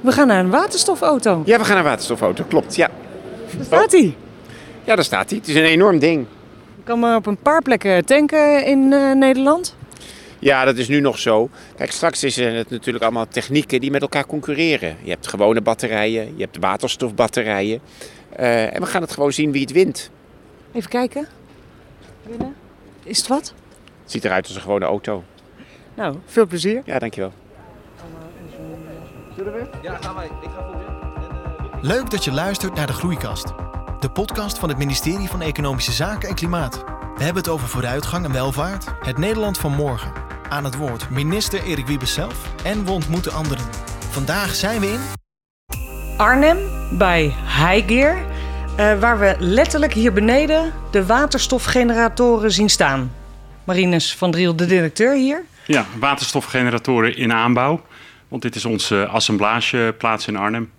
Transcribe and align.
We 0.00 0.12
gaan 0.12 0.26
naar 0.26 0.44
een 0.44 0.50
waterstofauto. 0.50 1.42
Ja, 1.44 1.58
we 1.58 1.64
gaan 1.64 1.74
naar 1.74 1.84
een 1.84 1.90
waterstofauto, 1.90 2.44
klopt. 2.48 2.76
Ja. 2.76 2.90
Daar 3.56 3.64
staat 3.64 3.92
hij. 3.92 4.16
ja, 4.84 4.94
daar 4.94 5.04
staat 5.04 5.30
hij. 5.30 5.38
Het 5.38 5.48
is 5.48 5.54
een 5.54 5.64
enorm 5.64 5.98
ding. 5.98 6.26
Je 6.76 6.82
kan 6.84 6.98
maar 6.98 7.16
op 7.16 7.26
een 7.26 7.36
paar 7.36 7.62
plekken 7.62 8.04
tanken 8.04 8.64
in 8.64 8.92
eh, 8.92 9.12
Nederland. 9.12 9.76
Ja, 10.38 10.64
dat 10.64 10.76
is 10.76 10.88
nu 10.88 11.00
nog 11.00 11.18
zo. 11.18 11.48
Kijk, 11.76 11.92
straks 11.92 12.24
is 12.24 12.36
het 12.36 12.70
natuurlijk 12.70 13.04
allemaal 13.04 13.28
technieken 13.28 13.80
die 13.80 13.90
met 13.90 14.02
elkaar 14.02 14.26
concurreren. 14.26 14.96
Je 15.02 15.10
hebt 15.10 15.26
gewone 15.26 15.60
batterijen, 15.60 16.36
je 16.36 16.42
hebt 16.42 16.56
waterstofbatterijen. 16.60 17.80
Eh, 18.36 18.74
en 18.74 18.80
we 18.80 18.86
gaan 18.86 19.02
het 19.02 19.12
gewoon 19.12 19.32
zien 19.32 19.52
wie 19.52 19.60
het 19.62 19.72
wint. 19.72 20.10
Even 20.72 20.90
kijken. 20.90 21.26
Binnen. 22.26 22.54
Is 23.04 23.18
het 23.18 23.26
wat? 23.26 23.54
Het 24.02 24.10
ziet 24.12 24.24
eruit 24.24 24.46
als 24.46 24.54
een 24.54 24.62
gewone 24.62 24.84
auto. 24.84 25.24
Nou, 25.94 26.16
veel 26.26 26.46
plezier. 26.46 26.82
Ja, 26.84 26.98
dankjewel. 26.98 27.32
Leuk 31.80 32.10
dat 32.10 32.24
je 32.24 32.32
luistert 32.32 32.74
naar 32.74 32.86
de 32.86 32.92
Groeikast. 32.92 33.46
De 34.00 34.10
podcast 34.10 34.58
van 34.58 34.68
het 34.68 34.78
ministerie 34.78 35.28
van 35.28 35.40
Economische 35.40 35.92
Zaken 35.92 36.28
en 36.28 36.34
Klimaat. 36.34 36.84
We 37.16 37.24
hebben 37.24 37.42
het 37.42 37.48
over 37.48 37.68
vooruitgang 37.68 38.24
en 38.24 38.32
welvaart, 38.32 38.86
het 39.00 39.18
Nederland 39.18 39.58
van 39.58 39.72
morgen. 39.72 40.12
Aan 40.48 40.64
het 40.64 40.76
woord 40.76 41.10
minister 41.10 41.62
Erik 41.62 41.86
Wiebes 41.86 42.12
zelf 42.12 42.52
en 42.64 42.84
we 42.84 42.90
ontmoeten 42.90 43.32
anderen. 43.32 43.64
Vandaag 44.10 44.54
zijn 44.54 44.80
we 44.80 44.86
in... 44.86 45.00
Arnhem 46.16 46.58
bij 46.98 47.34
Highgear. 47.44 48.16
eh, 48.76 48.98
waar 48.98 49.18
we 49.18 49.36
letterlijk 49.38 49.92
hier 49.92 50.12
beneden 50.12 50.72
de 50.90 51.06
waterstofgeneratoren 51.06 52.52
zien 52.52 52.70
staan. 52.70 53.12
Marines 53.64 54.16
van 54.16 54.30
Driel, 54.30 54.56
de 54.56 54.66
directeur 54.66 55.14
hier. 55.14 55.44
Ja, 55.66 55.86
waterstofgeneratoren 55.98 57.16
in 57.16 57.32
aanbouw. 57.32 57.80
Want 58.28 58.42
dit 58.42 58.54
is 58.54 58.64
onze 58.64 59.06
assemblageplaats 59.06 60.26
in 60.26 60.36
Arnhem. 60.36 60.70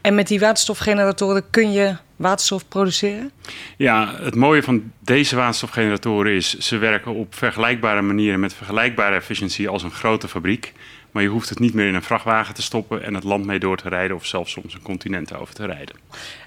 En 0.00 0.14
met 0.14 0.28
die 0.28 0.40
waterstofgeneratoren 0.40 1.50
kun 1.50 1.72
je 1.72 1.96
waterstof 2.16 2.68
produceren? 2.68 3.30
Ja, 3.76 4.14
het 4.20 4.34
mooie 4.34 4.62
van 4.62 4.92
deze 4.98 5.36
waterstofgeneratoren 5.36 6.32
is... 6.32 6.58
ze 6.58 6.76
werken 6.76 7.14
op 7.14 7.34
vergelijkbare 7.34 8.02
manieren 8.02 8.40
met 8.40 8.54
vergelijkbare 8.54 9.16
efficiëntie 9.16 9.68
als 9.68 9.82
een 9.82 9.90
grote 9.90 10.28
fabriek. 10.28 10.72
Maar 11.10 11.22
je 11.22 11.28
hoeft 11.28 11.48
het 11.48 11.58
niet 11.58 11.74
meer 11.74 11.86
in 11.86 11.94
een 11.94 12.02
vrachtwagen 12.02 12.54
te 12.54 12.62
stoppen... 12.62 13.02
en 13.02 13.14
het 13.14 13.24
land 13.24 13.44
mee 13.44 13.58
door 13.58 13.76
te 13.76 13.88
rijden 13.88 14.16
of 14.16 14.26
zelfs 14.26 14.52
soms 14.52 14.74
een 14.74 14.82
continent 14.82 15.34
over 15.34 15.54
te 15.54 15.66
rijden. 15.66 15.96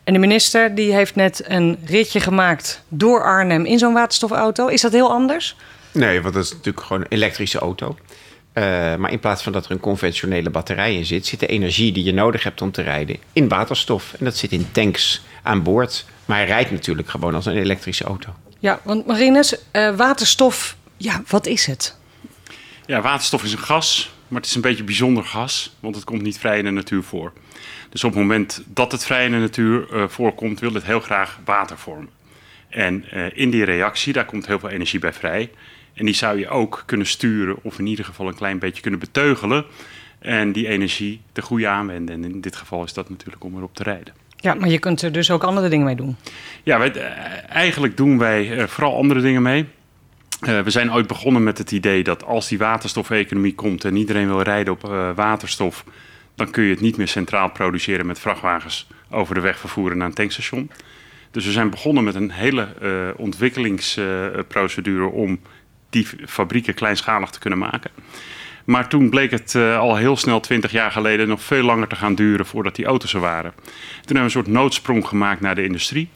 En 0.04 0.14
de 0.14 0.20
minister 0.20 0.76
die 0.76 0.94
heeft 0.94 1.16
net 1.16 1.44
een 1.48 1.78
ritje 1.86 2.20
gemaakt 2.20 2.84
door 2.88 3.24
Arnhem 3.24 3.66
in 3.66 3.80
zo'n 3.80 3.94
waterstofauto. 3.94 4.68
Is 4.68 4.82
dat 4.82 4.92
heel 4.92 5.12
anders? 5.12 5.56
Nee, 5.92 6.22
want 6.22 6.34
dat 6.34 6.44
is 6.44 6.52
natuurlijk 6.52 6.86
gewoon 6.86 7.02
een 7.02 7.08
elektrische 7.10 7.60
auto. 7.60 7.98
Uh, 8.58 8.64
maar 8.96 9.12
in 9.12 9.20
plaats 9.20 9.44
van 9.44 9.52
dat 9.52 9.66
er 9.66 9.72
een 9.72 9.80
conventionele 9.80 10.50
batterij 10.50 10.96
in 10.96 11.06
zit, 11.06 11.26
zit 11.26 11.40
de 11.40 11.48
energie 11.48 11.92
die 11.92 12.04
je 12.04 12.14
nodig 12.14 12.44
hebt 12.44 12.62
om 12.62 12.72
te 12.72 12.82
rijden 12.82 13.18
in 13.34 13.48
waterstof. 13.48 14.14
En 14.20 14.26
dat 14.26 14.38
zit 14.38 14.52
in 14.52 14.72
tanks 14.72 15.22
aan 15.44 15.64
boord. 15.64 16.06
Maar 16.26 16.38
hij 16.38 16.46
rijdt 16.46 16.72
natuurlijk 16.72 17.10
gewoon 17.10 17.36
als 17.36 17.46
een 17.46 17.58
elektrische 17.58 18.04
auto. 18.04 18.36
Ja, 18.60 18.80
want 18.84 19.06
Marines, 19.06 19.56
uh, 19.74 19.96
waterstof, 19.96 20.76
ja, 20.98 21.24
wat 21.28 21.46
is 21.46 21.66
het? 21.66 21.98
Ja, 22.86 23.02
waterstof 23.02 23.44
is 23.44 23.52
een 23.52 23.58
gas, 23.58 24.12
maar 24.28 24.40
het 24.40 24.50
is 24.50 24.56
een 24.56 24.62
beetje 24.62 24.80
een 24.80 24.86
bijzonder 24.86 25.24
gas, 25.24 25.76
want 25.80 25.96
het 25.96 26.04
komt 26.04 26.22
niet 26.22 26.40
vrij 26.40 26.58
in 26.58 26.66
de 26.66 26.72
natuur 26.72 27.04
voor. 27.04 27.34
Dus 27.90 28.04
op 28.04 28.12
het 28.12 28.20
moment 28.20 28.62
dat 28.66 28.92
het 28.92 29.06
vrij 29.06 29.26
in 29.26 29.32
de 29.32 29.38
natuur 29.38 29.88
uh, 29.94 30.08
voorkomt, 30.08 30.60
wil 30.60 30.74
het 30.74 30.84
heel 30.84 31.00
graag 31.00 31.40
water 31.46 31.78
vormen. 31.78 32.10
En 32.70 33.06
in 33.34 33.50
die 33.50 33.64
reactie, 33.64 34.14
daar 34.14 34.26
komt 34.26 34.48
heel 34.48 34.60
veel 34.60 34.70
energie 34.70 35.00
bij 35.00 35.14
vrij. 35.14 35.52
En 35.98 36.06
die 36.06 36.16
zou 36.16 36.40
je 36.40 36.50
ook 36.50 36.84
kunnen 36.86 37.08
sturen, 37.08 37.58
of 37.62 37.80
in 37.80 37.86
ieder 37.88 38.06
geval 38.06 38.28
een 38.28 38.36
klein 38.36 38.60
beetje 38.60 38.82
kunnen 38.82 39.00
beteugelen. 39.00 39.66
En 40.20 40.52
die 40.52 40.68
energie 40.68 41.22
te 41.32 41.42
goede 41.42 41.68
aanwenden. 41.68 42.16
En 42.16 42.32
in 42.32 42.42
dit 42.42 42.56
geval 42.56 42.84
is 42.84 42.94
dat 42.94 43.10
natuurlijk 43.10 43.44
om 43.44 43.58
erop 43.58 43.76
te 43.76 43.84
rijden. 43.84 44.14
Ja, 44.36 44.54
maar 44.54 44.70
je 44.70 44.80
kunt 44.80 45.02
er 45.02 45.12
dus 45.12 45.32
ook 45.32 45.44
andere 45.44 45.70
dingen 45.70 45.86
mee 45.86 45.96
doen. 45.96 46.16
Ja, 46.64 46.80
wij, 46.80 46.92
eigenlijk 47.50 47.98
doen 47.98 48.18
wij 48.18 48.58
er 48.58 48.70
vooral 48.70 48.96
andere 48.96 49.22
dingen 49.22 49.42
mee. 49.42 49.66
Uh, 50.48 50.60
we 50.60 50.70
zijn 50.70 50.94
ooit 50.94 51.08
begonnen 51.08 51.44
met 51.44 51.58
het 51.58 51.72
idee 51.72 52.04
dat 52.04 52.24
als 52.24 52.48
die 52.48 52.58
waterstofeconomie 52.58 53.56
komt 53.56 53.86
en 53.86 53.96
iedereen 53.96 54.28
wil 54.28 54.42
rijden 54.42 54.74
op 54.74 54.84
uh, 54.84 55.10
waterstof, 55.16 55.84
dan 56.36 56.52
kun 56.52 56.64
je 56.64 56.70
het 56.70 56.82
niet 56.82 56.98
meer 56.98 57.08
centraal 57.08 57.50
produceren 57.50 58.06
met 58.06 58.20
vrachtwagens 58.20 58.88
over 59.10 59.36
de 59.36 59.42
weg 59.42 59.60
vervoeren 59.60 59.98
naar 59.98 60.08
een 60.08 60.14
tankstation. 60.14 60.72
Dus 61.32 61.46
we 61.46 61.52
zijn 61.52 61.70
begonnen 61.70 62.04
met 62.04 62.16
een 62.16 62.32
hele 62.32 62.68
uh, 62.82 63.08
ontwikkelingsprocedure 63.16 65.06
om 65.06 65.40
die 65.90 66.08
fabrieken 66.26 66.74
kleinschalig 66.74 67.30
te 67.30 67.40
kunnen 67.40 67.60
maken. 67.60 67.92
Maar 68.64 68.90
toen 68.90 69.10
bleek 69.10 69.32
het 69.32 69.54
uh, 69.54 69.80
al 69.80 69.96
heel 69.96 70.18
snel, 70.18 70.40
20 70.40 70.72
jaar 70.72 70.92
geleden, 70.92 71.28
nog 71.28 71.42
veel 71.42 71.64
langer 71.64 71.88
te 71.88 71.96
gaan 71.96 72.16
duren 72.16 72.46
voordat 72.46 72.76
die 72.76 72.86
auto's 72.86 73.14
er 73.14 73.20
waren. 73.20 73.54
Toen 73.54 73.66
hebben 73.96 74.16
we 74.16 74.24
een 74.24 74.30
soort 74.30 74.48
noodsprong 74.48 75.08
gemaakt 75.08 75.42
naar 75.42 75.56
de 75.56 75.64
industrie. 75.64 76.10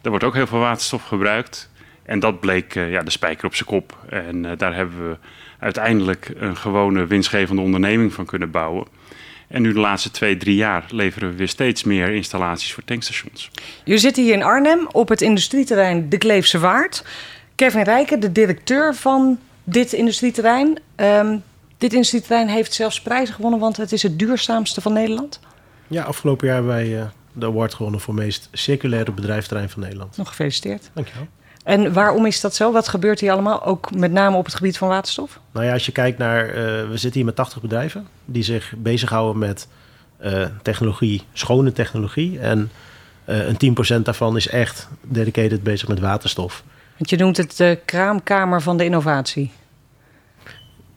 Daar 0.00 0.10
wordt 0.10 0.24
ook 0.24 0.34
heel 0.34 0.46
veel 0.46 0.58
waterstof 0.58 1.02
gebruikt. 1.02 1.70
En 2.02 2.20
dat 2.20 2.40
bleek 2.40 2.74
uh, 2.74 2.90
ja, 2.90 3.02
de 3.02 3.10
spijker 3.10 3.46
op 3.46 3.54
zijn 3.54 3.68
kop. 3.68 3.98
En 4.08 4.44
uh, 4.44 4.50
daar 4.56 4.74
hebben 4.74 5.08
we 5.08 5.16
uiteindelijk 5.58 6.32
een 6.36 6.56
gewone 6.56 7.06
winstgevende 7.06 7.62
onderneming 7.62 8.12
van 8.12 8.26
kunnen 8.26 8.50
bouwen. 8.50 8.86
En 9.48 9.62
nu 9.62 9.72
de 9.72 9.78
laatste 9.78 10.10
twee, 10.10 10.36
drie 10.36 10.56
jaar 10.56 10.84
leveren 10.90 11.30
we 11.30 11.36
weer 11.36 11.48
steeds 11.48 11.84
meer 11.84 12.08
installaties 12.08 12.72
voor 12.72 12.84
tankstations. 12.84 13.50
Je 13.84 13.98
zit 13.98 14.16
hier 14.16 14.32
in 14.32 14.42
Arnhem 14.42 14.86
op 14.92 15.08
het 15.08 15.20
industrieterrein 15.20 16.08
De 16.08 16.18
Kleefse 16.18 16.58
Waard. 16.58 17.04
Kevin 17.58 17.82
Rijken, 17.82 18.20
de 18.20 18.32
directeur 18.32 18.94
van 18.94 19.38
dit 19.64 19.92
industrieterrein. 19.92 20.78
Um, 20.96 21.42
dit 21.78 21.92
industrieterrein 21.92 22.48
heeft 22.48 22.74
zelfs 22.74 23.02
prijzen 23.02 23.34
gewonnen, 23.34 23.60
want 23.60 23.76
het 23.76 23.92
is 23.92 24.02
het 24.02 24.18
duurzaamste 24.18 24.80
van 24.80 24.92
Nederland. 24.92 25.40
Ja, 25.86 26.02
afgelopen 26.02 26.46
jaar 26.46 26.56
hebben 26.56 26.74
wij 26.74 26.86
uh, 26.86 27.02
de 27.32 27.46
award 27.46 27.74
gewonnen 27.74 28.00
voor 28.00 28.14
meest 28.14 28.48
circulaire 28.52 29.12
bedrijfsterrein 29.12 29.70
van 29.70 29.82
Nederland. 29.82 30.16
Nog 30.16 30.28
gefeliciteerd. 30.28 30.90
Dankjewel. 30.92 31.26
En 31.64 31.92
waarom 31.92 32.26
is 32.26 32.40
dat 32.40 32.54
zo? 32.54 32.72
Wat 32.72 32.88
gebeurt 32.88 33.20
hier 33.20 33.32
allemaal, 33.32 33.64
ook 33.64 33.94
met 33.94 34.12
name 34.12 34.36
op 34.36 34.44
het 34.44 34.54
gebied 34.54 34.78
van 34.78 34.88
waterstof? 34.88 35.40
Nou 35.52 35.66
ja, 35.66 35.72
als 35.72 35.86
je 35.86 35.92
kijkt 35.92 36.18
naar, 36.18 36.48
uh, 36.48 36.54
we 36.88 36.96
zitten 36.96 37.12
hier 37.12 37.24
met 37.24 37.36
80 37.36 37.60
bedrijven 37.60 38.06
die 38.24 38.42
zich 38.42 38.74
bezighouden 38.76 39.38
met 39.38 39.68
uh, 40.24 40.46
technologie, 40.62 41.22
schone 41.32 41.72
technologie. 41.72 42.38
En 42.38 42.70
een 43.24 43.76
10% 43.98 44.02
daarvan 44.02 44.36
is 44.36 44.48
echt 44.48 44.88
dedicated 45.02 45.62
bezig 45.62 45.88
met 45.88 46.00
waterstof. 46.00 46.64
Want 46.98 47.10
je 47.10 47.16
noemt 47.16 47.36
het 47.36 47.56
de 47.56 47.78
kraamkamer 47.84 48.62
van 48.62 48.76
de 48.76 48.84
innovatie. 48.84 49.50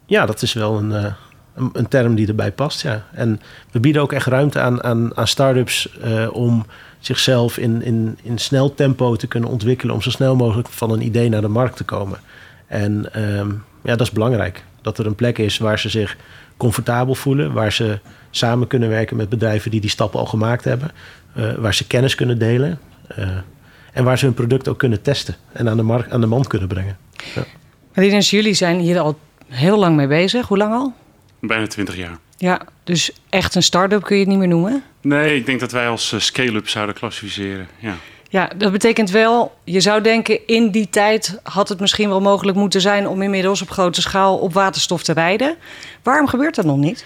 Ja, 0.05 0.25
dat 0.25 0.41
is 0.41 0.53
wel 0.53 0.77
een, 0.77 0.91
uh, 0.91 1.13
een, 1.55 1.69
een, 1.73 1.87
term 1.87 2.15
die 2.15 2.27
erbij 2.27 2.51
past, 2.51 2.81
ja. 2.81 3.05
En 3.11 3.41
we 3.71 3.79
bieden 3.79 4.01
ook 4.01 4.13
echt 4.13 4.25
ruimte 4.25 4.59
aan, 4.59 4.83
aan, 4.83 5.17
aan 5.17 5.27
start-ups 5.27 5.97
uh, 6.03 6.33
om 6.33 6.65
zichzelf 6.99 7.57
in, 7.57 7.81
in, 7.81 8.17
in 8.23 8.37
snel 8.37 8.73
tempo 8.73 9.15
te 9.15 9.27
kunnen 9.27 9.49
ontwikkelen... 9.49 9.95
om 9.95 10.01
zo 10.01 10.09
snel 10.09 10.35
mogelijk 10.35 10.67
van 10.67 10.91
een 10.91 11.05
idee 11.05 11.29
naar 11.29 11.41
de 11.41 11.47
markt 11.47 11.77
te 11.77 11.83
komen. 11.83 12.19
En 12.67 13.21
um, 13.39 13.63
ja, 13.83 13.95
dat 13.95 14.07
is 14.07 14.11
belangrijk. 14.11 14.63
Dat 14.81 14.97
er 14.97 15.05
een 15.05 15.15
plek 15.15 15.37
is 15.37 15.57
waar 15.57 15.79
ze 15.79 15.89
zich 15.89 16.17
comfortabel 16.57 17.15
voelen... 17.15 17.53
waar 17.53 17.71
ze 17.71 17.99
samen 18.29 18.67
kunnen 18.67 18.89
werken 18.89 19.17
met 19.17 19.29
bedrijven 19.29 19.71
die 19.71 19.81
die 19.81 19.89
stappen 19.89 20.19
al 20.19 20.25
gemaakt 20.25 20.63
hebben... 20.63 20.91
Uh, 21.35 21.53
waar 21.53 21.73
ze 21.73 21.87
kennis 21.87 22.15
kunnen 22.15 22.39
delen... 22.39 22.79
En 23.91 24.03
waar 24.03 24.17
ze 24.17 24.25
hun 24.25 24.33
product 24.33 24.67
ook 24.67 24.77
kunnen 24.79 25.01
testen 25.01 25.35
en 25.51 25.69
aan 25.69 25.77
de, 25.77 25.83
markt, 25.83 26.11
aan 26.11 26.21
de 26.21 26.27
man 26.27 26.47
kunnen 26.47 26.67
brengen. 26.67 26.97
Ja. 27.35 27.43
Marines, 27.93 28.29
jullie 28.29 28.53
zijn 28.53 28.79
hier 28.79 28.99
al 28.99 29.19
heel 29.47 29.77
lang 29.77 29.95
mee 29.95 30.07
bezig. 30.07 30.47
Hoe 30.47 30.57
lang 30.57 30.73
al? 30.73 30.93
Bijna 31.39 31.67
20 31.67 31.95
jaar. 31.95 32.17
Ja, 32.37 32.61
dus 32.83 33.11
echt 33.29 33.55
een 33.55 33.63
start-up 33.63 34.03
kun 34.03 34.15
je 34.15 34.21
het 34.21 34.29
niet 34.29 34.39
meer 34.39 34.47
noemen? 34.47 34.83
Nee, 35.01 35.35
ik 35.35 35.45
denk 35.45 35.59
dat 35.59 35.71
wij 35.71 35.87
als 35.87 36.15
scale-up 36.17 36.69
zouden 36.69 36.95
klassificeren. 36.95 37.67
Ja. 37.79 37.95
ja, 38.29 38.51
dat 38.57 38.71
betekent 38.71 39.09
wel, 39.09 39.57
je 39.63 39.79
zou 39.79 40.01
denken 40.01 40.47
in 40.47 40.71
die 40.71 40.89
tijd 40.89 41.39
had 41.43 41.69
het 41.69 41.79
misschien 41.79 42.09
wel 42.09 42.21
mogelijk 42.21 42.57
moeten 42.57 42.81
zijn 42.81 43.07
om 43.07 43.21
inmiddels 43.21 43.61
op 43.61 43.69
grote 43.69 44.01
schaal 44.01 44.37
op 44.37 44.53
waterstof 44.53 45.03
te 45.03 45.13
rijden. 45.13 45.55
Waarom 46.03 46.27
gebeurt 46.27 46.55
dat 46.55 46.65
nog 46.65 46.77
niet? 46.77 47.05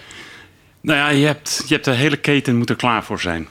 Nou 0.80 0.98
ja, 0.98 1.08
je 1.08 1.26
hebt, 1.26 1.64
je 1.66 1.74
hebt 1.74 1.84
de 1.84 1.90
hele 1.90 2.16
keten 2.16 2.56
moet 2.56 2.70
er 2.70 2.76
klaar 2.76 3.04
voor 3.04 3.20
zijn. 3.20 3.48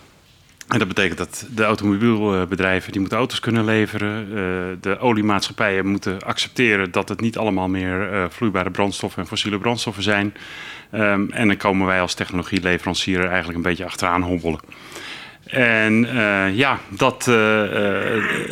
En 0.68 0.80
dat 0.80 0.88
betekent 0.88 1.18
dat 1.18 1.48
de 1.56 1.64
automobielbedrijven 1.64 2.92
die 2.92 3.00
moeten 3.02 3.18
auto's 3.18 3.40
kunnen 3.40 3.66
leveren. 3.66 4.28
Uh, 4.28 4.36
de 4.82 5.00
oliemaatschappijen 5.00 5.86
moeten 5.86 6.22
accepteren 6.22 6.92
dat 6.92 7.10
het 7.10 7.22
niet 7.22 7.38
allemaal 7.38 7.68
meer 7.68 8.14
uh, 8.14 8.26
vloeibare 8.30 8.72
brandstoffen 8.72 9.22
en 9.22 9.28
fossiele 9.28 9.58
brandstoffen 9.58 10.04
zijn. 10.04 10.34
Um, 10.94 11.32
en 11.32 11.48
dan 11.48 11.58
komen 11.58 11.88
wij 11.88 12.02
als 12.02 12.14
technologieleverancier 12.14 13.20
er 13.20 13.28
eigenlijk 13.28 13.56
een 13.58 13.62
beetje 13.62 13.86
achteraan 13.86 14.22
hobbelen. 14.22 14.60
En 15.46 16.04
uh, 16.04 16.56
ja, 16.56 16.80
dat, 16.90 17.32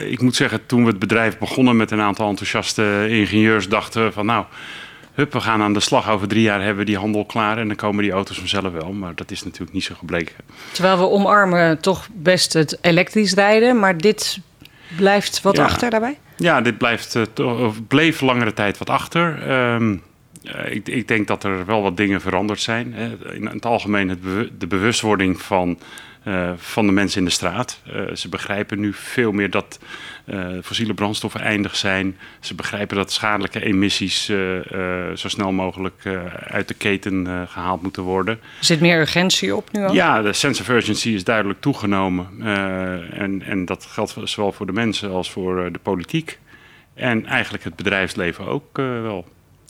ik 0.09 0.21
moet 0.21 0.35
zeggen, 0.35 0.65
toen 0.65 0.83
we 0.83 0.89
het 0.89 0.99
bedrijf 0.99 1.37
begonnen 1.37 1.75
met 1.75 1.91
een 1.91 2.01
aantal 2.01 2.29
enthousiaste 2.29 3.05
ingenieurs, 3.09 3.69
dachten 3.69 4.03
we 4.03 4.11
van 4.11 4.25
nou, 4.25 4.45
hup, 5.13 5.33
we 5.33 5.39
gaan 5.39 5.61
aan 5.61 5.73
de 5.73 5.79
slag. 5.79 6.09
Over 6.09 6.27
drie 6.27 6.41
jaar 6.41 6.59
hebben 6.59 6.77
we 6.77 6.85
die 6.85 6.97
handel 6.97 7.25
klaar 7.25 7.57
en 7.57 7.67
dan 7.67 7.75
komen 7.75 8.03
die 8.03 8.11
auto's 8.11 8.37
vanzelf 8.39 8.71
wel. 8.73 8.91
Maar 8.91 9.15
dat 9.15 9.31
is 9.31 9.43
natuurlijk 9.43 9.73
niet 9.73 9.83
zo 9.83 9.95
gebleken. 9.97 10.35
Terwijl 10.71 10.97
we 10.97 11.09
omarmen 11.09 11.79
toch 11.79 12.07
best 12.13 12.53
het 12.53 12.77
elektrisch 12.81 13.33
rijden, 13.33 13.79
maar 13.79 13.97
dit 13.97 14.39
blijft 14.97 15.41
wat 15.41 15.55
Ja. 15.55 15.63
achter 15.63 15.89
daarbij? 15.89 16.17
Ja, 16.37 16.61
dit 16.61 16.77
blijft, 16.77 17.17
to- 17.33 17.65
of 17.65 17.87
bleef 17.87 18.21
langere 18.21 18.53
tijd 18.53 18.77
wat 18.77 18.89
achter. 18.89 19.47
Ehm, 19.49 19.95
Uh, 20.43 20.71
ik, 20.75 20.87
ik, 20.87 21.07
denk 21.07 21.27
dat 21.27 21.43
er 21.43 21.65
wel 21.65 21.81
wat 21.81 21.97
dingen 21.97 22.21
veranderd 22.21 22.61
zijn. 22.61 22.93
Hè. 22.93 23.33
In 23.35 23.45
het 23.47 23.65
algemeen 23.65 24.09
het 24.09 24.19
de 24.59 24.67
bewustwording 24.67 25.41
van, 25.41 25.79
uh, 26.27 26.51
van 26.57 26.85
de 26.85 26.91
mensen 26.91 27.19
in 27.19 27.25
de 27.25 27.31
straat. 27.31 27.79
Uh, 27.87 28.15
ze 28.15 28.29
begrijpen 28.29 28.79
nu 28.79 28.93
veel 28.93 29.31
meer 29.31 29.49
dat 29.49 29.79
fossiele 30.63 30.93
brandstoffen 30.93 31.41
eindig 31.41 31.75
zijn. 31.75 32.17
Ze 32.39 32.55
begrijpen 32.55 32.97
dat 32.97 33.11
schadelijke 33.11 33.65
emissies 33.65 34.25
zo 35.15 35.27
snel 35.27 35.51
mogelijk 35.51 36.09
uit 36.47 36.67
de 36.67 36.73
keten 36.73 37.47
gehaald 37.49 37.81
moeten 37.81 38.03
worden. 38.03 38.33
Er 38.33 38.65
zit 38.65 38.79
meer 38.79 38.99
urgentie 38.99 39.55
op 39.55 39.71
nu 39.71 39.85
al? 39.85 39.93
Ja, 39.93 40.21
de 40.21 40.33
sense 40.33 40.61
of 40.61 40.69
urgency 40.69 41.09
is 41.09 41.23
duidelijk 41.23 41.61
toegenomen. 41.61 42.27
en, 43.13 43.43
en 43.45 43.65
dat 43.65 43.85
geldt 43.85 44.15
zowel 44.23 44.51
voor 44.51 44.65
de 44.65 44.71
mensen 44.71 45.11
als 45.11 45.31
voor 45.31 45.71
de 45.71 45.79
politiek. 45.79 46.39
En 46.93 47.25
eigenlijk 47.25 47.63
het 47.63 47.75
bedrijfsleven 47.75 48.45
ook 48.45 48.77
wel. 48.77 49.25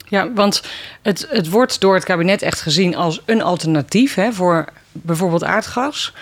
Ja, 0.08 0.34
want 0.34 0.64
het, 1.02 1.28
het 1.30 1.50
wordt 1.50 1.82
door 1.82 1.94
het 1.94 2.04
kabinet 2.04 2.42
echt 2.42 2.62
gezien 2.62 2.96
als 2.96 3.22
een 3.26 3.42
alternatief 3.42 4.16
hè, 4.16 4.34
voor 4.34 4.66
bijvoorbeeld 4.92 5.44
aardgas. 5.44 6.14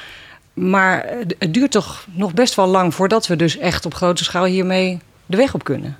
Maar 0.53 1.06
het 1.39 1.53
duurt 1.53 1.71
toch 1.71 2.06
nog 2.12 2.33
best 2.33 2.56
wel 2.56 2.68
lang 2.68 2.95
voordat 2.95 3.27
we 3.27 3.36
dus 3.36 3.57
echt 3.57 3.86
op 3.86 3.94
grote 3.94 4.24
schaal 4.24 4.45
hiermee 4.45 5.00
de 5.25 5.38
weg 5.38 5.53
op 5.53 5.63
kunnen. 5.63 5.98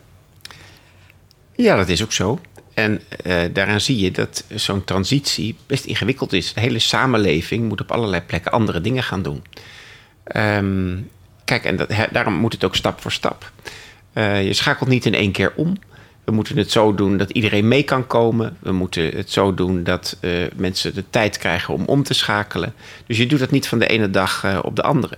Ja, 1.56 1.75
dat 1.75 1.89
is 1.89 2.03
ook 2.03 2.13
zo. 2.13 2.39
En 2.74 3.01
uh, 3.25 3.42
daaraan 3.53 3.81
zie 3.81 4.00
je 4.00 4.12
dat 4.12 4.44
zo'n 4.56 4.83
transitie 4.83 5.56
best 5.68 5.86
ingewikkeld 5.86 6.33
is. 6.33 6.53
De 6.53 6.62
hele 6.62 6.80
samenleving 6.80 7.68
moet 7.68 7.81
op 7.81 7.92
allerlei 7.92 8.21
plekken 8.21 8.51
andere 8.51 8.81
dingen 8.81 9.03
gaan 9.03 9.21
doen. 9.21 9.44
Um, 10.36 11.09
kijk, 11.45 11.65
en 11.65 11.88
daarom 12.12 12.33
moet 12.33 12.53
het 12.53 12.63
ook 12.63 12.75
stap 12.75 13.01
voor 13.01 13.12
stap. 13.12 13.51
Uh, 14.13 14.45
je 14.45 14.53
schakelt 14.53 14.89
niet 14.89 15.06
in 15.06 15.13
één 15.13 15.31
keer 15.31 15.53
om. 15.56 15.77
We 16.23 16.31
moeten 16.31 16.57
het 16.57 16.71
zo 16.71 16.95
doen 16.95 17.18
dat 17.18 17.29
iedereen 17.29 17.68
mee 17.68 17.83
kan 17.83 18.07
komen. 18.07 18.57
We 18.59 18.71
moeten 18.71 19.03
het 19.03 19.31
zo 19.31 19.53
doen 19.53 19.83
dat 19.83 20.18
uh, 20.21 20.31
mensen 20.56 20.94
de 20.94 21.03
tijd 21.09 21.38
krijgen 21.38 21.73
om 21.73 21.85
om 21.85 22.03
te 22.03 22.13
schakelen. 22.13 22.73
Dus 23.06 23.18
je 23.18 23.25
doet 23.25 23.39
dat 23.39 23.51
niet 23.51 23.68
van 23.68 23.79
de 23.79 23.88
ene 23.88 24.09
dag 24.09 24.44
uh, 24.45 24.59
op 24.62 24.75
de 24.75 24.81
andere. 24.81 25.18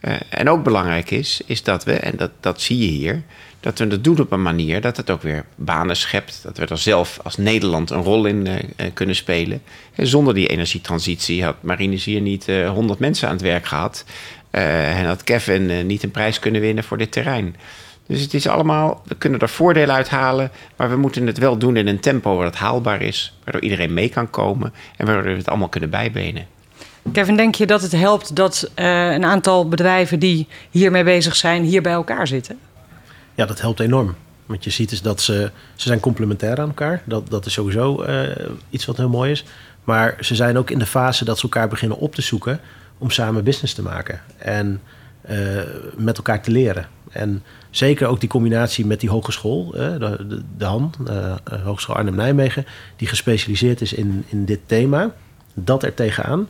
Uh, 0.00 0.14
en 0.28 0.48
ook 0.48 0.64
belangrijk 0.64 1.10
is, 1.10 1.40
is 1.46 1.62
dat 1.62 1.84
we, 1.84 1.92
en 1.92 2.16
dat, 2.16 2.30
dat 2.40 2.60
zie 2.60 2.78
je 2.78 2.86
hier, 2.86 3.22
dat 3.60 3.78
we 3.78 3.86
het 3.86 4.04
doen 4.04 4.20
op 4.20 4.32
een 4.32 4.42
manier 4.42 4.80
dat 4.80 4.96
het 4.96 5.10
ook 5.10 5.22
weer 5.22 5.44
banen 5.54 5.96
schept. 5.96 6.40
Dat 6.42 6.58
we 6.58 6.66
er 6.66 6.78
zelf 6.78 7.18
als 7.22 7.36
Nederland 7.36 7.90
een 7.90 8.02
rol 8.02 8.26
in 8.26 8.48
kunnen 8.94 9.16
spelen. 9.16 9.62
En 9.94 10.06
zonder 10.06 10.34
die 10.34 10.48
energietransitie 10.48 11.44
had 11.44 11.62
Marines 11.62 12.04
hier 12.04 12.20
niet 12.20 12.46
100 12.46 12.98
mensen 12.98 13.28
aan 13.28 13.34
het 13.34 13.42
werk 13.42 13.66
gehad. 13.66 14.04
en 14.50 15.04
had 15.04 15.24
Kevin 15.24 15.86
niet 15.86 16.02
een 16.02 16.10
prijs 16.10 16.38
kunnen 16.38 16.60
winnen 16.60 16.84
voor 16.84 16.98
dit 16.98 17.12
terrein. 17.12 17.56
Dus 18.10 18.20
het 18.20 18.34
is 18.34 18.46
allemaal, 18.46 19.02
we 19.04 19.14
kunnen 19.14 19.40
er 19.40 19.48
voordelen 19.48 19.94
uithalen, 19.94 20.50
maar 20.76 20.90
we 20.90 20.96
moeten 20.96 21.26
het 21.26 21.38
wel 21.38 21.56
doen 21.56 21.76
in 21.76 21.86
een 21.86 22.00
tempo 22.00 22.36
waar 22.36 22.46
het 22.46 22.54
haalbaar 22.54 23.02
is, 23.02 23.38
waardoor 23.44 23.62
iedereen 23.62 23.94
mee 23.94 24.08
kan 24.08 24.30
komen 24.30 24.72
en 24.96 25.06
waardoor 25.06 25.32
we 25.32 25.38
het 25.38 25.48
allemaal 25.48 25.68
kunnen 25.68 25.90
bijbenen. 25.90 26.46
Kevin, 27.12 27.36
denk 27.36 27.54
je 27.54 27.66
dat 27.66 27.82
het 27.82 27.92
helpt 27.92 28.36
dat 28.36 28.70
uh, 28.76 29.12
een 29.12 29.24
aantal 29.24 29.68
bedrijven 29.68 30.18
die 30.18 30.48
hiermee 30.70 31.04
bezig 31.04 31.36
zijn, 31.36 31.62
hier 31.62 31.82
bij 31.82 31.92
elkaar 31.92 32.26
zitten? 32.26 32.58
Ja, 33.34 33.46
dat 33.46 33.60
helpt 33.60 33.80
enorm. 33.80 34.14
Want 34.46 34.64
je 34.64 34.70
ziet 34.70 34.92
is 34.92 35.02
dat 35.02 35.20
ze, 35.20 35.50
ze 35.74 35.88
zijn 35.88 36.00
complementair 36.00 36.60
aan 36.60 36.68
elkaar. 36.68 37.02
Dat, 37.04 37.30
dat 37.30 37.46
is 37.46 37.52
sowieso 37.52 38.04
uh, 38.04 38.22
iets 38.70 38.86
wat 38.86 38.96
heel 38.96 39.08
mooi 39.08 39.30
is. 39.30 39.44
Maar 39.84 40.16
ze 40.20 40.34
zijn 40.34 40.58
ook 40.58 40.70
in 40.70 40.78
de 40.78 40.86
fase 40.86 41.24
dat 41.24 41.36
ze 41.36 41.42
elkaar 41.42 41.68
beginnen 41.68 41.98
op 41.98 42.14
te 42.14 42.22
zoeken 42.22 42.60
om 42.98 43.10
samen 43.10 43.44
business 43.44 43.74
te 43.74 43.82
maken. 43.82 44.20
En 44.38 44.66
uh, 44.66 44.99
met 45.96 46.16
elkaar 46.16 46.42
te 46.42 46.50
leren. 46.50 46.88
En 47.10 47.42
zeker 47.70 48.06
ook 48.06 48.20
die 48.20 48.28
combinatie 48.28 48.86
met 48.86 49.00
die 49.00 49.10
hogeschool, 49.10 49.70
de, 49.70 49.98
de, 49.98 50.42
de 50.56 50.64
HAN, 50.64 50.94
uh, 51.08 51.34
Hogeschool 51.64 51.96
Arnhem-Nijmegen, 51.96 52.66
die 52.96 53.08
gespecialiseerd 53.08 53.80
is 53.80 53.92
in, 53.92 54.24
in 54.28 54.44
dit 54.44 54.60
thema, 54.66 55.10
dat 55.54 55.82
er 55.82 55.94
tegenaan, 55.94 56.48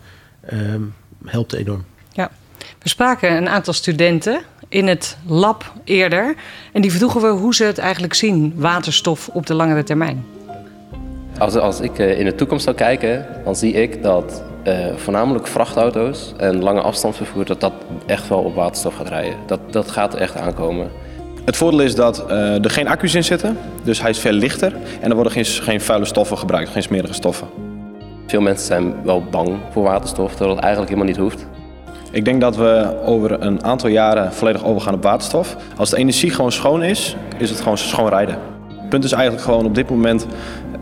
um, 0.53 0.94
helpt 1.25 1.53
enorm. 1.53 1.85
Ja, 2.12 2.31
we 2.59 2.88
spraken 2.88 3.37
een 3.37 3.49
aantal 3.49 3.73
studenten 3.73 4.41
in 4.69 4.87
het 4.87 5.17
lab 5.26 5.73
eerder 5.85 6.35
en 6.73 6.83
die 6.83 6.93
vroegen 6.93 7.21
we 7.21 7.29
hoe 7.29 7.55
ze 7.55 7.65
het 7.65 7.79
eigenlijk 7.79 8.15
zien, 8.15 8.53
waterstof 8.56 9.29
op 9.29 9.47
de 9.47 9.55
langere 9.55 9.83
termijn. 9.83 10.25
Als, 11.38 11.55
als 11.55 11.81
ik 11.81 11.99
in 11.99 12.25
de 12.25 12.35
toekomst 12.35 12.65
zou 12.65 12.76
kijken, 12.76 13.26
dan 13.44 13.56
zie 13.56 13.73
ik 13.73 14.03
dat 14.03 14.43
uh, 14.65 14.95
voornamelijk 14.97 15.47
vrachtauto's 15.47 16.33
en 16.37 16.62
lange 16.62 16.81
afstandsvervoer, 16.81 17.45
dat 17.45 17.61
dat 17.61 17.73
echt 18.07 18.29
wel 18.29 18.39
op 18.39 18.55
waterstof 18.55 18.95
gaat 18.95 19.09
rijden. 19.09 19.35
Dat, 19.47 19.61
dat 19.71 19.91
gaat 19.91 20.15
echt 20.15 20.37
aankomen. 20.37 20.91
Het 21.45 21.57
voordeel 21.57 21.81
is 21.81 21.95
dat 21.95 22.25
uh, 22.29 22.65
er 22.65 22.71
geen 22.71 22.89
accu's 22.89 23.15
in 23.15 23.25
zitten, 23.25 23.59
dus 23.83 24.01
hij 24.01 24.11
is 24.11 24.19
veel 24.19 24.33
lichter 24.33 24.73
en 25.01 25.09
er 25.09 25.15
worden 25.15 25.33
geen, 25.33 25.45
geen 25.45 25.81
vuile 25.81 26.05
stoffen 26.05 26.39
gebruikt, 26.39 26.71
geen 26.71 26.83
smerige 26.83 27.15
stoffen. 27.15 27.49
Veel 28.27 28.41
mensen 28.41 28.67
zijn 28.67 28.95
wel 29.05 29.23
bang 29.31 29.59
voor 29.71 29.83
waterstof, 29.83 30.31
terwijl 30.31 30.51
het 30.51 30.65
eigenlijk 30.65 30.93
helemaal 30.93 31.12
niet 31.12 31.23
hoeft. 31.23 31.47
Ik 32.11 32.25
denk 32.25 32.41
dat 32.41 32.57
we 32.57 33.01
over 33.05 33.43
een 33.43 33.65
aantal 33.65 33.89
jaren 33.89 34.33
volledig 34.33 34.65
overgaan 34.65 34.95
op 34.95 35.03
waterstof. 35.03 35.57
Als 35.77 35.91
de 35.91 35.97
energie 35.97 36.31
gewoon 36.31 36.53
schoon 36.53 36.83
is, 36.83 37.17
is 37.39 37.51
het 37.51 37.61
gewoon 37.61 37.79
schoon 37.79 38.09
rijden. 38.09 38.39
Punt 38.91 39.05
is 39.05 39.13
eigenlijk 39.13 39.45
gewoon 39.45 39.65
op 39.65 39.75
dit 39.75 39.91
moment 39.91 40.27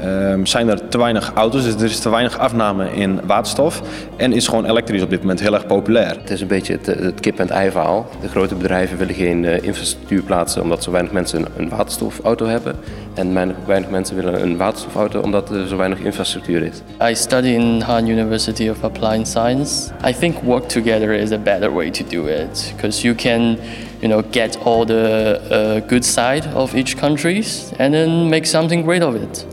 Um, 0.05 0.47
zijn 0.47 0.69
er 0.69 0.89
te 0.89 0.99
weinig 0.99 1.33
auto's, 1.35 1.65
dus 1.65 1.75
er 1.75 1.85
is 1.85 1.99
te 1.99 2.11
weinig 2.11 2.39
afname 2.39 2.91
in 2.95 3.21
waterstof. 3.27 3.83
En 4.17 4.33
is 4.33 4.49
gewoon 4.49 4.65
elektrisch 4.65 5.03
op 5.03 5.11
dit 5.11 5.21
moment 5.21 5.41
heel 5.41 5.55
erg 5.55 5.67
populair. 5.67 6.17
Het 6.21 6.31
is 6.31 6.41
een 6.41 6.47
beetje 6.47 6.73
het, 6.73 6.87
het 6.87 7.21
kip- 7.21 7.39
en 7.39 7.51
ei 7.51 7.71
verhaal. 7.71 8.09
De 8.21 8.29
grote 8.29 8.55
bedrijven 8.55 8.99
willen 8.99 9.15
geen 9.15 9.45
uh, 9.45 9.63
infrastructuur 9.63 10.23
plaatsen 10.23 10.63
omdat 10.63 10.83
zo 10.83 10.91
weinig 10.91 11.13
mensen 11.13 11.47
een 11.57 11.69
waterstofauto 11.69 12.47
hebben. 12.47 12.75
En 13.19 13.35
weinig, 13.35 13.57
weinig, 13.67 13.91
mensen 13.91 14.17
willen 14.17 14.43
een 14.43 14.57
waterstofauto 14.57 15.21
omdat 15.21 15.51
er 15.51 15.69
zo 15.69 15.77
weinig 15.77 15.99
infrastructuur 15.99 16.63
is. 16.63 16.83
I 17.11 17.15
study 17.15 17.49
in 17.49 17.81
Han 17.81 18.07
University 18.07 18.69
of 18.69 18.85
Applied 18.85 19.29
Science. 19.29 19.91
I 20.09 20.13
think 20.13 20.43
work 20.43 20.69
together 20.69 21.13
is 21.13 21.33
a 21.33 21.39
better 21.39 21.75
way 21.75 21.91
to 21.91 22.05
do 22.09 22.27
it. 22.27 22.73
Because 22.77 23.03
you 23.03 23.15
can 23.15 23.59
you 24.01 24.13
know, 24.13 24.23
get 24.31 24.59
all 24.65 24.85
the 24.85 25.41
uh, 25.51 25.89
good 25.89 26.05
side 26.05 26.55
of 26.55 26.75
each 26.75 26.97
countries 26.97 27.71
and 27.79 27.93
then 27.93 28.29
make 28.29 28.47
something 28.47 28.85
great 28.85 29.03
of 29.03 29.15
it. 29.15 29.47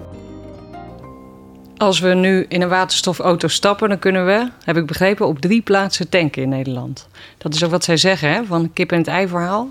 Als 1.78 2.00
we 2.00 2.14
nu 2.14 2.46
in 2.48 2.62
een 2.62 2.70
waterstofauto 2.70 3.48
stappen, 3.48 3.90
dan 3.90 4.00
kunnen 4.00 4.26
we, 4.26 4.50
heb 4.64 4.78
ik 4.78 4.86
begrepen, 4.86 5.28
op 5.28 5.40
drie 5.40 5.62
plaatsen 5.62 6.10
tanken 6.10 6.42
in 6.42 6.50
Nederland. 6.50 7.08
Dat 7.38 7.54
is 7.54 7.64
ook 7.64 7.72
wat 7.72 7.84
zij 7.84 7.98
zeggen, 7.98 8.30
hè, 8.30 8.44
van 8.46 8.74
kip 8.74 8.92
en 8.92 8.98
het 8.98 9.08
ei 9.08 9.28
verhaal. 9.28 9.70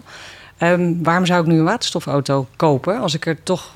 Um, 0.58 1.02
waarom 1.02 1.26
zou 1.26 1.40
ik 1.40 1.46
nu 1.46 1.58
een 1.58 1.64
waterstofauto 1.64 2.46
kopen 2.56 3.00
als 3.00 3.14
ik 3.14 3.26
er 3.26 3.42
toch 3.42 3.72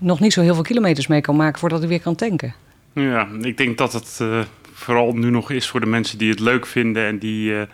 nog 0.00 0.20
niet 0.20 0.32
zo 0.32 0.42
heel 0.42 0.54
veel 0.54 0.62
kilometers 0.62 1.06
mee 1.06 1.20
kan 1.20 1.36
maken 1.36 1.58
voordat 1.58 1.82
ik 1.82 1.88
weer 1.88 2.00
kan 2.00 2.14
tanken? 2.14 2.54
Ja, 2.92 3.28
ik 3.40 3.56
denk 3.56 3.78
dat 3.78 3.92
het 3.92 4.18
uh, 4.22 4.40
vooral 4.72 5.12
nu 5.12 5.30
nog 5.30 5.50
is 5.50 5.68
voor 5.68 5.80
de 5.80 5.86
mensen 5.86 6.18
die 6.18 6.30
het 6.30 6.40
leuk 6.40 6.66
vinden 6.66 7.06
en 7.06 7.18
die 7.18 7.50
uh, 7.50 7.60
uh, 7.60 7.68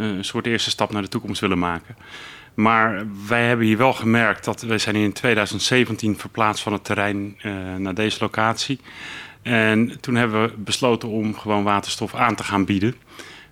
een 0.00 0.24
soort 0.24 0.46
eerste 0.46 0.70
stap 0.70 0.92
naar 0.92 1.02
de 1.02 1.08
toekomst 1.08 1.40
willen 1.40 1.58
maken. 1.58 1.96
Maar 2.54 3.06
wij 3.28 3.46
hebben 3.46 3.66
hier 3.66 3.76
wel 3.76 3.92
gemerkt 3.92 4.44
dat 4.44 4.62
wij 4.62 4.78
zijn 4.78 4.96
in 4.96 5.12
2017 5.12 6.18
verplaatst 6.18 6.62
van 6.62 6.72
het 6.72 6.84
terrein 6.84 7.36
naar 7.78 7.94
deze 7.94 8.18
locatie. 8.20 8.80
En 9.42 10.00
toen 10.00 10.14
hebben 10.14 10.42
we 10.42 10.52
besloten 10.56 11.08
om 11.08 11.34
gewoon 11.38 11.64
waterstof 11.64 12.14
aan 12.14 12.34
te 12.34 12.44
gaan 12.44 12.64
bieden 12.64 12.94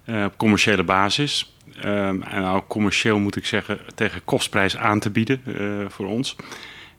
op 0.06 0.36
commerciële 0.36 0.84
basis. 0.84 1.56
Um, 1.84 2.22
en 2.22 2.44
ook 2.44 2.68
commercieel 2.68 3.18
moet 3.18 3.36
ik 3.36 3.46
zeggen 3.46 3.78
tegen 3.94 4.24
kostprijs 4.24 4.76
aan 4.76 5.00
te 5.00 5.10
bieden 5.10 5.40
voor 5.88 6.06
ons. 6.06 6.36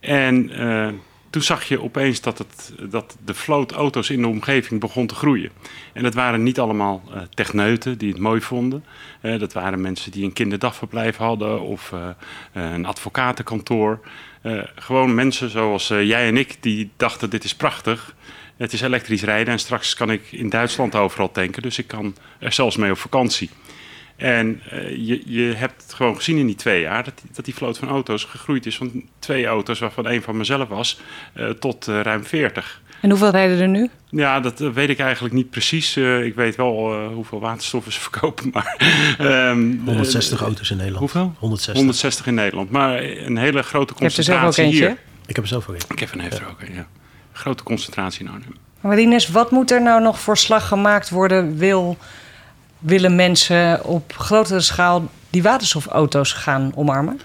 En 0.04 0.52
toen 1.30 1.42
zag 1.42 1.64
je 1.64 1.82
opeens 1.82 2.22
dat, 2.22 2.38
het, 2.38 2.74
dat 2.90 3.18
de 3.26 3.34
vloot 3.34 3.72
auto's 3.72 4.10
in 4.10 4.22
de 4.22 4.28
omgeving 4.28 4.80
begon 4.80 5.08
te 5.08 5.16
groeien. 5.16 5.52
En 5.94 6.04
dat 6.04 6.14
waren 6.14 6.44
niet 6.44 6.60
allemaal 6.60 7.04
uh, 7.08 7.22
techneuten 7.34 7.98
die 7.98 8.12
het 8.12 8.20
mooi 8.20 8.42
vonden. 8.42 8.84
Uh, 9.22 9.40
dat 9.40 9.54
waren 9.54 9.82
mensen 9.82 10.12
die 10.12 10.24
een 10.24 10.34
kinderdagverblijf 10.34 11.18
hadden 11.18 11.62
of 11.62 11.94
een 12.54 12.86
advocatenkantoor. 12.86 14.00
gewoon 14.76 15.16
mensen 15.16 15.50
zoals 15.50 15.88
jij 15.88 16.28
en 16.28 16.38
ik 16.38 16.58
die 16.60 16.90
dachten 16.98 17.30
dit 17.30 17.44
is 17.44 17.56
prachtig. 17.56 18.16
Het 18.58 18.74
is 18.74 18.82
elektrisch 18.82 19.24
rijden 19.24 19.54
en 19.54 19.60
straks 19.60 19.94
kan 19.94 20.12
ik 20.12 20.32
in 20.32 20.50
Duitsland 20.50 20.96
overal 20.96 21.32
tanken. 21.32 21.62
Dus 21.62 21.78
ik 21.78 21.88
kan 21.88 22.16
er 22.40 22.52
zelfs 22.52 22.78
mee 22.78 22.92
op 22.92 22.98
vakantie. 22.98 23.50
En 24.16 24.62
uh, 24.74 24.90
je, 24.90 25.22
je 25.26 25.54
hebt 25.56 25.94
gewoon 25.94 26.16
gezien 26.16 26.38
in 26.38 26.46
die 26.46 26.56
twee 26.56 26.82
jaar 26.82 27.04
dat 27.04 27.14
die, 27.22 27.30
dat 27.34 27.46
die 27.46 27.56
vloot 27.56 27.78
van 27.78 27.88
auto's 27.88 28.24
gegroeid 28.24 28.66
is 28.66 28.78
van 28.78 29.04
twee 29.20 29.46
auto's, 29.46 29.80
waarvan 29.80 30.08
één 30.08 30.22
van 30.22 30.38
mezelf 30.38 30.68
was, 30.68 31.00
uh, 31.36 31.50
tot 31.50 31.88
uh, 31.88 32.02
ruim 32.02 32.26
40. 32.26 32.82
En 33.02 33.10
hoeveel 33.10 33.30
rijden 33.30 33.60
er 33.60 33.68
nu? 33.68 33.90
Ja, 34.10 34.40
dat 34.40 34.60
weet 34.60 34.90
ik 34.90 35.00
eigenlijk 35.00 35.34
niet 35.34 35.50
precies. 35.50 35.98
ik 35.98 36.36
weet 36.36 36.56
wel 36.56 37.06
hoeveel 37.14 37.40
waterstoffen 37.40 37.92
ze 37.92 38.00
verkopen. 38.10 38.50
Maar, 38.54 38.76
um, 39.50 39.82
160 39.86 40.42
auto's 40.42 40.70
in 40.70 40.78
Nederland. 40.78 41.00
Hoeveel? 41.00 41.34
160. 41.40 41.76
160 41.76 42.28
in 42.28 42.34
Nederland. 42.34 42.70
Maar 42.70 43.04
een 43.04 43.38
hele 43.38 43.64
grote 43.64 43.94
concentratie 43.94 44.66
hier. 44.66 44.88
Eentje? 44.88 44.98
Ik 45.26 45.36
heb 45.36 45.44
er 45.44 45.50
zelf 45.50 45.70
ook 45.70 45.76
een. 45.76 45.96
Kevin 45.96 46.20
heeft 46.20 46.38
ja. 46.38 46.44
er 46.44 46.50
ook 46.50 46.62
een, 46.62 46.74
ja. 46.74 46.88
Grote 47.32 47.64
concentratie 47.64 48.26
in 48.26 48.32
Arnhem. 48.32 48.56
Maar 48.82 49.00
Ines, 49.00 49.28
wat 49.28 49.52
moet 49.52 49.72
er 49.72 49.82
nou 49.82 50.02
nog 50.02 50.20
voor 50.20 50.38
slag 50.38 50.68
gemaakt 50.68 51.10
worden? 51.10 51.58
Wil 51.58 51.98
willen 52.84 53.16
mensen 53.16 53.86
op 53.86 54.14
grotere 54.18 54.60
schaal 54.60 55.10
die 55.30 55.44
waterstofauto's 55.44 56.34
gaan 56.34 56.72
omarmen? 56.76 57.20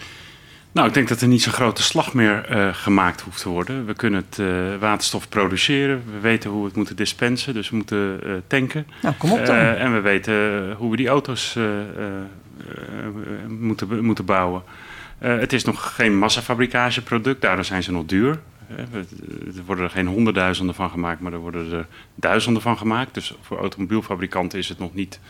Nou, 0.73 0.89
ik 0.89 0.95
denk 0.95 1.09
dat 1.09 1.21
er 1.21 1.29
niet 1.29 1.43
zo'n 1.43 1.53
grote 1.53 1.83
slag 1.83 2.15
meer 2.15 2.47
uh, 2.51 2.69
gemaakt 2.73 3.21
hoeft 3.21 3.43
te 3.43 3.49
worden. 3.49 3.87
We 3.87 3.95
kunnen 3.95 4.25
het 4.29 4.39
uh, 4.39 4.49
waterstof 4.81 5.29
produceren. 5.29 6.03
We 6.13 6.21
weten 6.21 6.51
hoe 6.51 6.61
we 6.61 6.67
het 6.67 6.77
moeten 6.77 6.97
dispensen, 6.97 7.55
dus 7.55 7.71
we 7.71 7.77
moeten 7.77 8.21
uh, 8.25 8.33
tanken. 8.47 8.87
Nou, 9.03 9.15
kom 9.15 9.33
op 9.33 9.47
dan. 9.47 9.57
en 9.57 9.93
we 9.95 10.01
weten 10.01 10.73
hoe 10.73 10.91
we 10.91 10.97
die 10.97 11.09
auto's 11.09 11.59
moeten, 13.49 14.05
moeten 14.05 14.25
bouwen. 14.25 14.63
het 15.19 15.53
is 15.53 15.65
nog 15.65 15.95
geen 15.95 16.19
massafabrikageproduct, 16.19 17.41
daardoor 17.41 17.65
zijn 17.65 17.83
ze 17.83 17.93
nog 17.93 18.05
duur. 18.05 18.39
Er 18.77 19.65
worden 19.67 19.85
er 19.85 19.91
geen 19.91 20.07
honderdduizenden 20.07 20.75
van 20.75 20.91
gemaakt, 20.91 21.21
maar 21.21 21.33
er 21.33 21.39
worden 21.39 21.73
er 21.73 21.87
duizenden 22.15 22.63
van 22.63 22.79
gemaakt. 22.79 23.15
Dus 23.15 23.35
voor 23.41 23.59
automobielfabrikanten 23.59 24.59
is 24.59 24.69
het 24.69 24.79
nog 24.79 24.95
niet 24.95 25.21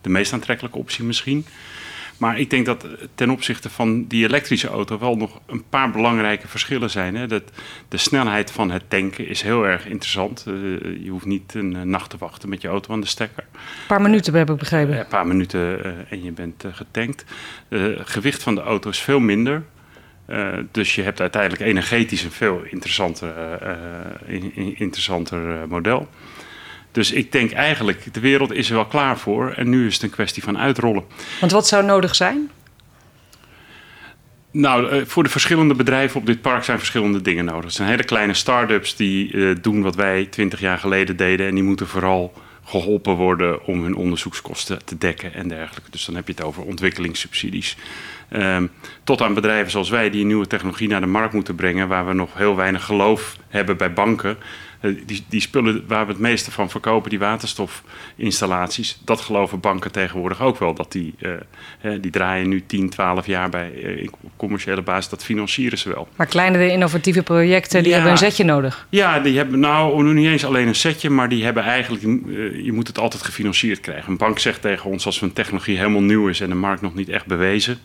de 0.00 0.08
meest 0.08 0.32
aantrekkelijke 0.32 0.78
optie 0.78 1.04
misschien. 1.04 1.46
Maar 2.18 2.38
ik 2.38 2.50
denk 2.50 2.66
dat 2.66 2.86
ten 3.14 3.30
opzichte 3.30 3.70
van 3.70 4.06
die 4.06 4.24
elektrische 4.24 4.68
auto 4.68 4.98
wel 4.98 5.16
nog 5.16 5.40
een 5.46 5.64
paar 5.68 5.90
belangrijke 5.90 6.48
verschillen 6.48 6.90
zijn. 6.90 7.14
Hè. 7.14 7.26
Dat 7.26 7.42
de 7.88 7.96
snelheid 7.96 8.50
van 8.50 8.70
het 8.70 8.82
tanken 8.88 9.28
is 9.28 9.42
heel 9.42 9.66
erg 9.66 9.86
interessant. 9.86 10.44
Uh, 10.48 10.54
je 11.04 11.10
hoeft 11.10 11.24
niet 11.24 11.54
een 11.54 11.74
uh, 11.74 11.82
nacht 11.82 12.10
te 12.10 12.16
wachten 12.18 12.48
met 12.48 12.62
je 12.62 12.68
auto 12.68 12.92
aan 12.92 13.00
de 13.00 13.06
stekker. 13.06 13.44
Een 13.52 13.86
paar 13.86 14.02
minuten 14.02 14.34
heb 14.34 14.50
ik 14.50 14.56
begrepen. 14.56 14.94
Uh, 14.94 15.00
een 15.00 15.06
paar 15.06 15.26
minuten 15.26 16.10
en 16.10 16.22
je 16.22 16.32
bent 16.32 16.64
getankt. 16.70 17.24
Het 17.68 18.08
gewicht 18.08 18.42
van 18.42 18.54
de 18.54 18.60
auto 18.60 18.90
is 18.90 18.98
veel 18.98 19.20
minder. 19.20 19.62
Dus 20.70 20.94
je 20.94 21.02
hebt 21.02 21.20
uiteindelijk 21.20 21.62
energetisch 21.62 22.24
een 22.24 22.30
veel 22.30 22.62
interessanter, 22.70 23.32
interessanter 24.76 25.68
model. 25.68 26.08
Dus 26.96 27.12
ik 27.12 27.32
denk 27.32 27.52
eigenlijk, 27.52 28.14
de 28.14 28.20
wereld 28.20 28.52
is 28.52 28.68
er 28.68 28.74
wel 28.74 28.86
klaar 28.86 29.18
voor. 29.18 29.52
En 29.52 29.68
nu 29.68 29.86
is 29.86 29.94
het 29.94 30.02
een 30.02 30.10
kwestie 30.10 30.42
van 30.42 30.58
uitrollen. 30.58 31.04
Want 31.40 31.52
wat 31.52 31.66
zou 31.66 31.84
nodig 31.84 32.14
zijn? 32.14 32.50
Nou, 34.50 34.90
eh, 34.90 35.02
voor 35.06 35.22
de 35.22 35.28
verschillende 35.28 35.74
bedrijven 35.74 36.20
op 36.20 36.26
dit 36.26 36.40
park 36.40 36.64
zijn 36.64 36.78
verschillende 36.78 37.22
dingen 37.22 37.44
nodig. 37.44 37.64
Het 37.64 37.72
zijn 37.72 37.88
hele 37.88 38.04
kleine 38.04 38.34
start-ups 38.34 38.96
die 38.96 39.32
uh, 39.32 39.56
doen 39.60 39.82
wat 39.82 39.94
wij 39.94 40.26
twintig 40.26 40.60
jaar 40.60 40.78
geleden 40.78 41.16
deden. 41.16 41.46
En 41.46 41.54
die 41.54 41.64
moeten 41.64 41.86
vooral 41.86 42.32
geholpen 42.66 43.14
worden 43.14 43.64
om 43.66 43.82
hun 43.82 43.96
onderzoekskosten 43.96 44.84
te 44.84 44.98
dekken 44.98 45.34
en 45.34 45.48
dergelijke. 45.48 45.90
Dus 45.90 46.04
dan 46.04 46.14
heb 46.14 46.26
je 46.26 46.32
het 46.32 46.42
over 46.42 46.62
ontwikkelingssubsidies. 46.62 47.76
Um, 48.30 48.70
tot 49.04 49.20
aan 49.20 49.34
bedrijven 49.34 49.70
zoals 49.70 49.90
wij 49.90 50.10
die 50.10 50.24
nieuwe 50.24 50.46
technologie 50.46 50.88
naar 50.88 51.00
de 51.00 51.06
markt 51.06 51.34
moeten 51.34 51.54
brengen, 51.54 51.88
waar 51.88 52.06
we 52.06 52.12
nog 52.12 52.34
heel 52.34 52.56
weinig 52.56 52.84
geloof 52.84 53.36
hebben 53.56 53.76
bij 53.76 53.92
banken. 53.92 54.36
Eh, 54.80 54.90
die, 55.06 55.24
die 55.28 55.40
spullen 55.40 55.84
waar 55.86 56.06
we 56.06 56.12
het 56.12 56.20
meeste 56.20 56.50
van 56.50 56.70
verkopen, 56.70 57.10
die 57.10 57.18
waterstofinstallaties, 57.18 59.00
dat 59.04 59.20
geloven 59.20 59.60
banken 59.60 59.92
tegenwoordig 59.92 60.40
ook 60.40 60.58
wel. 60.58 60.74
Dat 60.74 60.92
die, 60.92 61.14
uh, 61.18 61.92
die 62.00 62.10
draaien 62.10 62.48
nu 62.48 62.66
10, 62.66 62.90
12 62.90 63.26
jaar 63.26 63.48
bij 63.48 64.08
op 64.22 64.30
commerciële 64.36 64.82
basis, 64.82 65.08
dat 65.08 65.24
financieren 65.24 65.78
ze 65.78 65.88
wel. 65.88 66.08
Maar 66.16 66.26
kleinere 66.26 66.70
innovatieve 66.70 67.22
projecten, 67.22 67.82
die 67.82 67.92
hebben 67.92 68.10
een 68.10 68.18
setje 68.18 68.44
nodig? 68.44 68.86
Ja, 68.88 69.20
die 69.20 69.36
hebben 69.36 69.60
nou 69.60 70.02
nog 70.02 70.12
niet 70.12 70.26
eens 70.26 70.44
alleen 70.44 70.68
een 70.68 70.74
setje, 70.74 71.10
maar 71.10 71.28
die 71.28 71.44
hebben 71.44 71.62
eigenlijk, 71.62 72.02
je 72.62 72.72
moet 72.72 72.86
het 72.86 72.98
altijd 72.98 73.22
gefinancierd 73.22 73.80
krijgen. 73.80 74.10
Een 74.10 74.16
bank 74.16 74.38
zegt 74.38 74.60
tegen 74.60 74.90
ons 74.90 75.06
als 75.06 75.20
een 75.20 75.32
technologie 75.32 75.76
helemaal 75.76 76.02
nieuw 76.02 76.28
is 76.28 76.40
en 76.40 76.48
de 76.48 76.54
markt 76.54 76.82
nog 76.82 76.94
niet 76.94 77.08
echt 77.08 77.26
bewezen, 77.26 77.78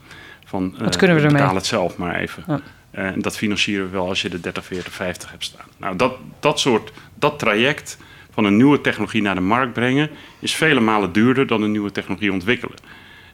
van 0.46 0.76
Wat 0.80 0.96
kunnen 0.96 1.18
we 1.18 1.22
ermee? 1.22 1.42
betaal 1.42 1.56
het 1.56 1.66
zelf 1.66 1.98
maar 1.98 2.16
even. 2.16 2.44
Ja. 2.48 2.62
En 2.92 3.22
dat 3.22 3.38
financieren 3.38 3.86
we 3.86 3.92
wel 3.92 4.08
als 4.08 4.22
je 4.22 4.30
de 4.30 4.40
30, 4.40 4.66
40, 4.66 4.94
50 4.94 5.32
hebt 5.32 5.44
staan. 5.44 5.66
Nou, 5.78 5.96
dat, 5.96 6.16
dat 6.40 6.60
soort, 6.60 6.92
dat 7.16 7.40
traject 7.40 7.98
van 8.32 8.46
een 8.46 8.58
nieuwe 8.58 8.82
technologie 8.82 9.22
naar 9.22 9.36
de 9.36 9.42
markt 9.42 9.74
brengen... 9.74 10.10
is 10.40 10.56
vele 10.56 10.80
malen 10.80 11.12
duurder 11.12 11.48
dan 11.48 11.62
een 11.62 11.72
nieuwe 11.72 11.92
technologie 11.92 12.32
ontwikkelen. 12.32 12.78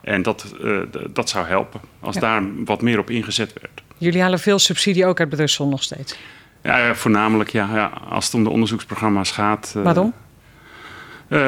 En 0.01 0.21
dat, 0.21 0.53
uh, 0.61 0.79
dat 1.09 1.29
zou 1.29 1.47
helpen 1.47 1.81
als 1.99 2.15
ja. 2.15 2.21
daar 2.21 2.43
wat 2.65 2.81
meer 2.81 2.99
op 2.99 3.09
ingezet 3.09 3.53
werd. 3.61 3.81
Jullie 3.97 4.21
halen 4.21 4.39
veel 4.39 4.59
subsidie 4.59 5.05
ook 5.05 5.19
uit 5.19 5.29
Brussel 5.29 5.67
nog 5.67 5.83
steeds? 5.83 6.17
Ja, 6.63 6.95
voornamelijk 6.95 7.49
ja, 7.49 7.75
ja, 7.75 7.91
als 8.09 8.25
het 8.25 8.33
om 8.33 8.43
de 8.43 8.49
onderzoeksprogramma's 8.49 9.31
gaat. 9.31 9.73
Uh, 9.77 9.83
Waarom? 9.83 10.13
Uh, 11.29 11.39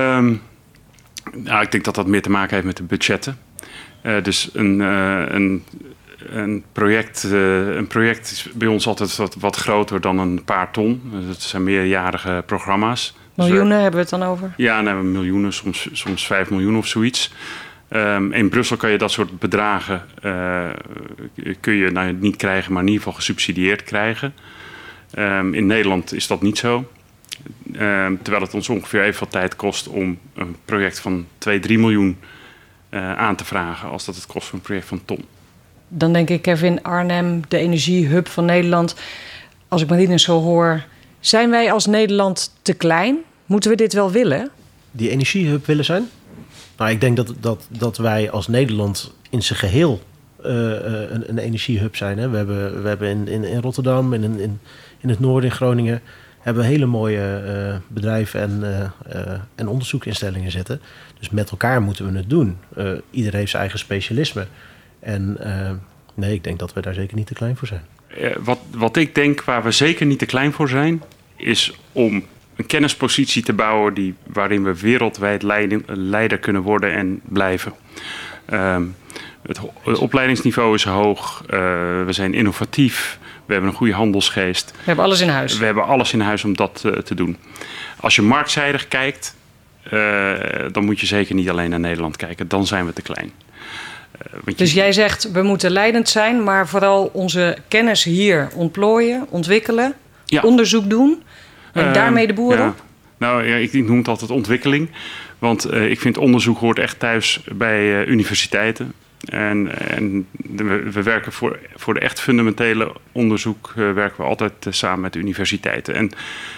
nou, 1.34 1.62
ik 1.62 1.72
denk 1.72 1.84
dat 1.84 1.96
dat 1.96 2.08
meer 2.08 2.22
te 2.22 2.30
maken 2.30 2.54
heeft 2.54 2.66
met 2.66 2.78
de 2.78 2.84
budgetten. 2.84 3.40
Uh, 4.04 4.24
dus 4.24 4.50
een, 4.54 4.80
een 4.80 5.64
een 6.26 6.64
project, 6.72 7.24
uh, 7.24 7.76
een 7.76 7.88
project 7.88 8.32
is 8.32 8.50
bij 8.54 8.68
ons 8.68 8.88
altijd 8.88 9.16
wat, 9.16 9.36
wat, 9.40 9.56
groter 9.56 10.02
dan 10.02 10.20
een 10.20 10.44
paar 10.44 10.72
ton. 10.72 11.02
Het 11.28 11.42
zijn 11.42 11.64
meerjarige 11.64 12.44
programma's. 12.46 13.18
Miljoenen 13.34 13.68
dus 13.68 13.76
we, 13.76 13.82
hebben 13.82 14.00
we 14.00 14.10
het 14.10 14.20
dan 14.20 14.30
over? 14.30 14.54
Ja, 14.58 14.76
dan 14.76 14.86
hebben 14.86 15.04
we 15.04 15.10
miljoenen, 15.10 15.54
soms, 15.54 15.90
soms 15.92 16.26
vijf 16.26 16.50
miljoen 16.50 16.78
of 16.78 16.88
zoiets. 16.88 17.34
Um, 17.90 18.32
in 18.32 18.50
Brussel 18.50 18.78
kan 18.78 18.92
je 18.92 18.98
dat 18.98 19.12
soort 19.12 19.40
bedragen 19.40 20.06
uh, 20.24 20.70
kun 21.60 21.74
je 21.74 21.92
nou, 21.92 22.14
niet 22.14 22.36
krijgen, 22.36 22.74
maar 22.74 22.82
in 22.82 22.88
ieder 22.88 23.04
geval 23.04 23.20
gesubsidieerd 23.20 23.84
krijgen. 23.84 24.34
Um, 25.18 25.54
in 25.54 25.66
Nederland 25.66 26.14
is 26.14 26.28
dat 26.28 26.42
niet 26.42 26.58
zo. 26.58 26.90
Um, 27.74 28.22
terwijl 28.22 28.44
het 28.44 28.54
ons 28.54 28.70
ongeveer 28.70 29.02
evenveel 29.02 29.28
tijd 29.28 29.56
kost 29.56 29.88
om 29.88 30.20
een 30.34 30.56
project 30.66 31.00
van 31.00 31.26
2, 31.38 31.60
3 31.60 31.80
miljoen 31.80 32.18
uh, 32.90 33.18
aan 33.18 33.36
te 33.36 33.46
vragen 33.46 33.90
als 33.90 34.06
dat 34.06 34.16
het 34.16 34.26
kost 34.26 34.48
voor 34.48 34.58
een 34.58 34.66
project 34.66 34.88
van 34.88 35.06
ton 35.06 35.26
dan 35.90 36.14
denk 36.14 36.30
ik 36.30 36.42
Kevin 36.42 36.84
Arnhem, 36.84 37.42
de 37.48 37.58
energiehub 37.58 38.28
van 38.28 38.46
Nederland. 38.46 38.96
Als 39.68 39.82
ik 39.82 39.90
Marine 39.90 40.20
zo 40.20 40.42
hoor, 40.42 40.84
zijn 41.20 41.50
wij 41.50 41.72
als 41.72 41.86
Nederland 41.86 42.54
te 42.62 42.74
klein? 42.74 43.18
Moeten 43.46 43.70
we 43.70 43.78
dit 43.78 43.94
wel 43.94 44.12
willen? 44.12 44.50
Die 44.92 45.10
energiehub 45.10 45.66
willen 45.66 45.86
zijn? 45.86 46.10
Nou, 46.78 46.92
ik 46.92 47.02
denk 47.02 47.16
dat, 47.16 47.34
dat, 47.40 47.68
dat 47.70 47.98
wij 47.98 48.32
als 48.32 48.48
Nederland 48.48 49.14
in 49.30 49.44
zijn 49.44 49.60
geheel 49.60 50.02
uh, 50.46 50.48
een, 50.48 51.30
een, 51.30 51.38
energiehub 51.38 51.96
zijn. 51.96 52.18
Hè. 52.18 52.30
We 52.30 52.38
hebben, 52.38 52.82
we 52.82 52.88
hebben 52.88 53.10
in, 53.10 53.28
in, 53.28 53.44
in 53.44 53.62
Rotterdam 53.62 54.14
en 54.14 54.24
in, 54.24 54.40
in, 54.40 54.60
in 55.00 55.10
het 55.10 55.20
noorden 55.20 55.50
in 55.50 55.56
Groningen 55.56 56.02
hebben 56.40 56.64
hele 56.64 56.86
mooie 56.86 57.44
uh, 57.46 57.76
bedrijven 57.88 58.42
en, 58.42 58.94
en 59.56 59.68
onderzoeksinstellingen 59.68 60.52
zitten. 60.52 60.82
Dus 61.20 61.30
met 61.30 61.50
elkaar 61.50 61.82
moeten 61.82 62.12
we 62.12 62.18
het 62.18 62.30
doen. 62.30 62.58
iedereen 63.12 63.40
heeft 63.40 63.50
zijn 63.50 63.62
eigen 63.62 63.80
specialisme. 63.80 64.48
En 65.00 65.38
uh, 65.42 65.72
nee, 66.14 66.34
ik 66.34 66.44
denk 66.44 66.60
dat 66.60 66.74
we 66.74 66.82
daar 66.82 66.94
zeker 66.94 67.16
niet 67.16 67.28
te 67.28 67.34
klein 67.34 67.56
voor 67.56 67.68
zijn. 67.68 67.86
Uh, 68.18 68.36
wat, 68.40 68.60
wat 68.72 68.96
ik 68.96 69.16
denk 69.16 69.44
waar 69.44 69.64
we 69.64 69.72
zeker 69.72 70.06
niet 70.06 70.20
te 70.20 70.26
klein 70.26 70.52
voor 70.52 70.70
zijn, 70.70 71.02
is 71.36 71.74
om 71.92 72.24
een 72.56 72.66
kennispositie 72.66 73.44
te 73.44 73.54
bouwen 73.54 73.94
die, 73.94 74.14
waarin 74.24 74.64
we 74.64 74.80
wereldwijd 74.80 75.44
leiding, 75.44 75.84
leider 75.88 76.38
kunnen 76.38 76.62
worden 76.62 76.94
en 76.94 77.22
blijven. 77.24 77.74
Uh, 78.50 78.78
het, 79.42 79.60
het, 79.84 79.98
opleidingsniveau 79.98 80.76
is 80.76 80.84
hoog, 80.84 81.44
uh, 81.44 81.50
we 82.06 82.10
zijn 82.10 82.34
innovatief, 82.34 83.20
we 83.46 83.54
hebben 83.54 83.72
een 83.72 83.78
goede 83.78 83.94
handelsgeest. 83.94 84.72
We 84.72 84.78
hebben 84.84 85.06
alles 85.06 85.22
in 85.22 85.30
huis. 85.30 85.58
We 85.58 85.66
hebben 85.66 85.86
alles 85.86 86.14
in 86.14 86.20
huis 86.20 86.44
om 86.44 86.56
dat 86.56 86.84
uh, 86.86 86.92
te 86.92 87.16
doen. 87.16 87.38
Als 88.00 88.16
je 88.16 88.22
marktzijdig 88.22 88.88
kijkt, 88.88 89.36
uh, 89.94 90.34
dan 90.72 90.86
moet 90.86 91.00
je 91.00 91.06
zeker 91.06 91.36
niet 91.36 91.50
alleen 91.50 91.70
naar 91.70 91.80
Nederland 91.80 92.16
kijken. 92.16 92.48
Dan 92.48 92.68
zijn 92.68 92.86
we 92.86 92.94
te 92.94 93.02
klein. 93.02 93.32
Uh, 94.48 94.56
dus 94.56 94.74
jij 94.74 94.92
zegt 94.92 95.32
we 95.32 95.42
moeten 95.42 95.72
leidend 95.72 96.10
zijn, 96.10 96.44
maar 96.44 96.68
vooral 96.68 97.10
onze 97.14 97.58
kennis 97.68 98.04
hier 98.04 98.50
ontplooien, 98.56 99.26
ontwikkelen, 99.30 99.94
ja. 100.26 100.42
onderzoek 100.42 100.90
doen 100.90 101.24
en 101.74 101.86
uh, 101.86 101.94
daarmee 101.94 102.28
de 102.28 102.34
boeren 102.34 102.66
ja. 102.66 102.76
Nou 103.20 103.48
ja, 103.48 103.56
ik 103.56 103.74
noem 103.74 103.98
het 103.98 104.08
altijd 104.08 104.32
ontwikkeling. 104.32 104.90
Want 105.40 105.74
uh, 105.74 105.90
ik 105.90 106.00
vind 106.00 106.18
onderzoek 106.18 106.58
hoort 106.58 106.80
echt 106.80 107.00
thuis 107.00 107.40
bij 107.52 108.06
universiteiten. 108.06 108.94
En, 109.30 109.80
en 109.90 110.28
we, 110.32 110.92
we, 110.92 111.04
werken 111.04 111.32
voor, 111.32 111.60
voor 111.76 111.94
de 111.94 112.00
echt 112.00 112.20
fundamentele 112.20 112.94
onderzoek 113.12 113.74
werken 113.76 114.18
we 114.18 114.30
altijd 114.30 114.54
samen 114.70 115.00
met 115.00 115.14
de 115.14 115.20
universiteiten. 115.20 115.96
En 115.96 116.12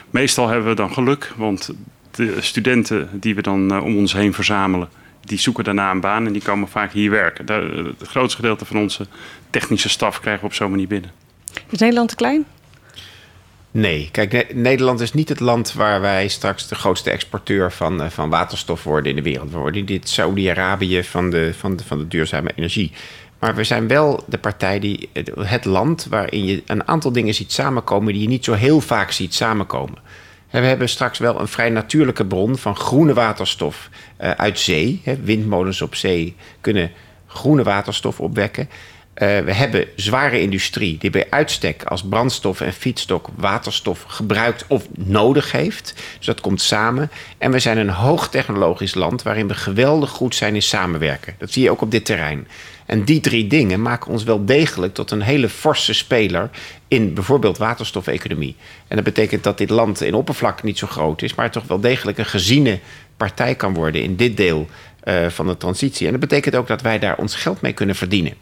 meestal 0.09 0.47
hebben 0.47 0.69
we 0.69 0.75
dan 0.75 0.93
geluk, 0.93 1.31
want 1.35 1.73
de 2.11 2.35
studenten 2.39 3.09
die 3.13 3.35
we 3.35 3.41
dan 3.41 3.81
om 3.81 3.97
ons 3.97 4.13
heen 4.13 4.33
verzamelen, 4.33 4.89
die 5.21 5.39
zoeken 5.39 5.63
daarna 5.63 5.91
een 5.91 5.99
baan 5.99 6.25
en 6.25 6.33
die 6.33 6.41
komen 6.41 6.67
vaak 6.67 6.91
hier 6.91 7.11
werken. 7.11 7.45
het 7.99 8.07
grootste 8.07 8.35
gedeelte 8.35 8.65
van 8.65 8.77
onze 8.77 9.07
technische 9.49 9.89
staf 9.89 10.19
krijgen 10.19 10.41
we 10.41 10.47
op 10.47 10.53
zo'n 10.53 10.69
manier 10.69 10.87
binnen. 10.87 11.11
Is 11.69 11.79
Nederland 11.79 12.09
te 12.09 12.15
klein? 12.15 12.45
Nee, 13.71 14.09
kijk, 14.11 14.55
Nederland 14.55 14.99
is 14.99 15.13
niet 15.13 15.29
het 15.29 15.39
land 15.39 15.73
waar 15.73 16.01
wij 16.01 16.27
straks 16.27 16.67
de 16.67 16.75
grootste 16.75 17.09
exporteur 17.09 17.71
van, 17.71 18.01
eh, 18.01 18.09
van 18.09 18.29
waterstof 18.29 18.83
worden 18.83 19.09
in 19.09 19.15
de 19.15 19.21
wereld. 19.21 19.51
We 19.51 19.57
worden 19.57 19.85
dit 19.85 20.09
Saudi-Arabië 20.09 21.03
van 21.03 21.29
de, 21.29 21.53
van, 21.57 21.75
de, 21.75 21.83
van 21.83 21.97
de 21.97 22.07
duurzame 22.07 22.51
energie. 22.55 22.91
Maar 23.39 23.55
we 23.55 23.63
zijn 23.63 23.87
wel 23.87 24.23
de 24.27 24.37
partij 24.37 24.79
die 24.79 25.09
het 25.39 25.65
land 25.65 26.05
waarin 26.09 26.45
je 26.45 26.63
een 26.65 26.87
aantal 26.87 27.11
dingen 27.11 27.33
ziet 27.33 27.51
samenkomen 27.51 28.13
die 28.13 28.21
je 28.21 28.27
niet 28.27 28.45
zo 28.45 28.53
heel 28.53 28.81
vaak 28.81 29.11
ziet 29.11 29.33
samenkomen. 29.33 29.97
We 30.51 30.59
hebben 30.59 30.89
straks 30.89 31.19
wel 31.19 31.39
een 31.39 31.47
vrij 31.47 31.69
natuurlijke 31.69 32.25
bron 32.25 32.57
van 32.57 32.75
groene 32.75 33.13
waterstof 33.13 33.89
uh, 34.21 34.31
uit 34.31 34.59
zee. 34.59 35.01
Windmolens 35.23 35.81
op 35.81 35.95
zee 35.95 36.35
kunnen 36.61 36.91
groene 37.27 37.63
waterstof 37.63 38.19
opwekken. 38.19 38.69
Uh, 39.21 39.39
we 39.39 39.53
hebben 39.53 39.85
zware 39.95 40.41
industrie 40.41 40.97
die 40.97 41.09
bij 41.09 41.27
uitstek 41.29 41.83
als 41.83 42.03
brandstof 42.03 42.61
en 42.61 42.73
fietsstok 42.73 43.27
waterstof 43.35 44.03
gebruikt 44.07 44.65
of 44.67 44.87
nodig 44.97 45.51
heeft. 45.51 45.93
Dus 46.17 46.25
dat 46.25 46.41
komt 46.41 46.61
samen. 46.61 47.11
En 47.37 47.51
we 47.51 47.59
zijn 47.59 47.77
een 47.77 47.89
hoogtechnologisch 47.89 48.93
land 48.93 49.23
waarin 49.23 49.47
we 49.47 49.53
geweldig 49.53 50.09
goed 50.09 50.35
zijn 50.35 50.55
in 50.55 50.61
samenwerken. 50.61 51.35
Dat 51.37 51.51
zie 51.51 51.63
je 51.63 51.71
ook 51.71 51.81
op 51.81 51.91
dit 51.91 52.05
terrein. 52.05 52.47
En 52.91 53.03
die 53.03 53.19
drie 53.19 53.47
dingen 53.47 53.81
maken 53.81 54.11
ons 54.11 54.23
wel 54.23 54.45
degelijk 54.45 54.93
tot 54.93 55.11
een 55.11 55.21
hele 55.21 55.49
forse 55.49 55.93
speler 55.93 56.49
in 56.87 57.13
bijvoorbeeld 57.13 57.57
waterstofeconomie. 57.57 58.55
En 58.87 58.95
dat 58.95 59.05
betekent 59.05 59.43
dat 59.43 59.57
dit 59.57 59.69
land 59.69 60.01
in 60.01 60.13
oppervlak 60.13 60.63
niet 60.63 60.77
zo 60.77 60.87
groot 60.87 61.21
is, 61.21 61.35
maar 61.35 61.51
toch 61.51 61.67
wel 61.67 61.79
degelijk 61.79 62.17
een 62.17 62.25
geziene 62.25 62.79
partij 63.17 63.55
kan 63.55 63.73
worden 63.73 64.01
in 64.01 64.15
dit 64.15 64.37
deel 64.37 64.67
uh, 65.03 65.27
van 65.27 65.47
de 65.47 65.57
transitie. 65.57 66.05
En 66.05 66.11
dat 66.11 66.21
betekent 66.21 66.55
ook 66.55 66.67
dat 66.67 66.81
wij 66.81 66.99
daar 66.99 67.17
ons 67.17 67.35
geld 67.35 67.61
mee 67.61 67.73
kunnen 67.73 67.95
verdienen. 67.95 68.33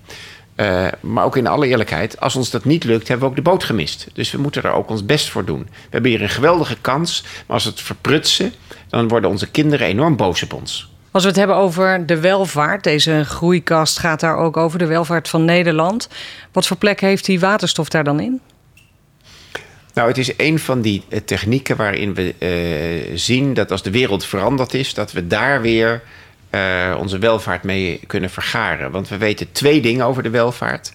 Uh, 0.56 0.88
maar 1.00 1.26
ook 1.26 1.38
in 1.38 1.48
alle 1.48 1.68
eerlijkheid, 1.68 2.20
als 2.20 2.36
ons 2.36 2.50
dat 2.50 2.66
niet 2.66 2.84
lukt, 2.84 3.08
hebben 3.08 3.26
we 3.26 3.32
ook 3.32 3.44
de 3.44 3.50
boot 3.50 3.64
gemist. 3.64 4.08
Dus 4.14 4.32
we 4.32 4.38
moeten 4.38 4.64
er 4.64 4.72
ook 4.72 4.90
ons 4.90 5.06
best 5.06 5.30
voor 5.30 5.46
doen. 5.46 5.62
We 5.64 5.88
hebben 5.90 6.12
hier 6.12 6.22
een 6.22 6.30
geweldige 6.30 6.78
kans, 6.82 7.24
maar 7.24 7.56
als 7.56 7.64
we 7.64 7.70
het 7.70 7.82
verprutsen, 7.82 8.54
dan 8.88 9.08
worden 9.08 9.30
onze 9.30 9.52
kinderen 9.52 9.88
enorm 9.88 10.16
boos 10.16 10.44
op 10.44 10.54
ons. 10.54 10.89
Als 11.12 11.24
we 11.24 11.30
het 11.30 11.38
hebben 11.38 11.56
over 11.56 12.06
de 12.06 12.20
welvaart, 12.20 12.84
deze 12.84 13.24
groeikast 13.26 14.00
gaat 14.00 14.20
daar 14.20 14.38
ook 14.38 14.58
over, 14.58 14.80
de 14.80 14.86
welvaart 14.86 15.30
van 15.30 15.46
Nederland. 15.46 16.10
Wat 16.52 16.68
voor 16.68 16.78
plek 16.78 17.02
heeft 17.02 17.26
die 17.26 17.40
waterstof 17.40 17.90
daar 17.90 18.04
dan 18.04 18.20
in? 18.20 18.42
Nou, 19.94 20.08
het 20.08 20.18
is 20.18 20.34
een 20.38 20.60
van 20.60 20.82
die 20.82 21.04
eh, 21.10 21.20
technieken 21.26 21.76
waarin 21.76 22.14
we 22.14 22.36
uh, 22.40 23.18
zien 23.18 23.54
dat 23.54 23.72
als 23.72 23.84
de 23.84 23.92
wereld 23.92 24.26
veranderd 24.26 24.74
is, 24.74 24.94
dat 24.94 25.12
we 25.12 25.28
daar 25.28 25.62
weer 25.62 26.02
uh, 26.52 26.96
onze 27.00 27.18
welvaart 27.18 27.64
mee 27.64 28.00
kunnen 28.08 28.30
vergaren. 28.30 28.92
Want 28.92 29.10
we 29.10 29.18
weten 29.18 29.52
twee 29.52 29.82
dingen 29.82 30.06
over 30.06 30.24
de 30.24 30.30
welvaart. 30.30 30.94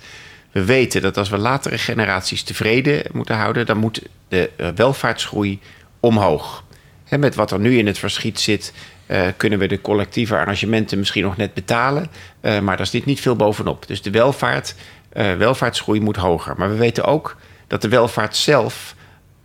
We 0.52 0.64
weten 0.64 1.02
dat 1.02 1.16
als 1.16 1.28
we 1.28 1.38
latere 1.38 1.78
generaties 1.78 2.42
tevreden 2.42 3.02
moeten 3.12 3.37
houden, 3.37 3.66
dan 3.66 3.76
moet 3.76 4.02
de 4.28 4.50
welvaartsgroei 4.75 5.61
omhoog. 6.00 6.64
He, 7.04 7.18
met 7.18 7.35
wat 7.35 7.50
er 7.50 7.61
nu 7.61 7.78
in 7.78 7.87
het 7.87 7.99
verschiet 7.99 8.40
zit, 8.40 8.73
uh, 9.06 9.23
kunnen 9.37 9.58
we 9.58 9.66
de 9.66 9.80
collectieve 9.80 10.37
arrangementen 10.37 10.99
misschien 10.99 11.23
nog 11.23 11.37
net 11.37 11.54
betalen. 11.54 12.06
Uh, 12.42 12.58
maar 12.58 12.76
daar 12.76 12.87
zit 12.87 13.04
niet 13.04 13.20
veel 13.20 13.37
bovenop. 13.37 13.87
Dus 13.87 14.02
de 14.02 14.11
welvaart, 14.11 14.75
welvaartsgroei 15.12 16.00
moet 16.00 16.16
hoger. 16.16 16.54
Maar 16.56 16.70
we 16.70 16.76
weten 16.76 17.04
ook 17.04 17.37
dat 17.66 17.82
de 17.82 17.88
welvaart 17.88 18.37
zelf 18.37 18.94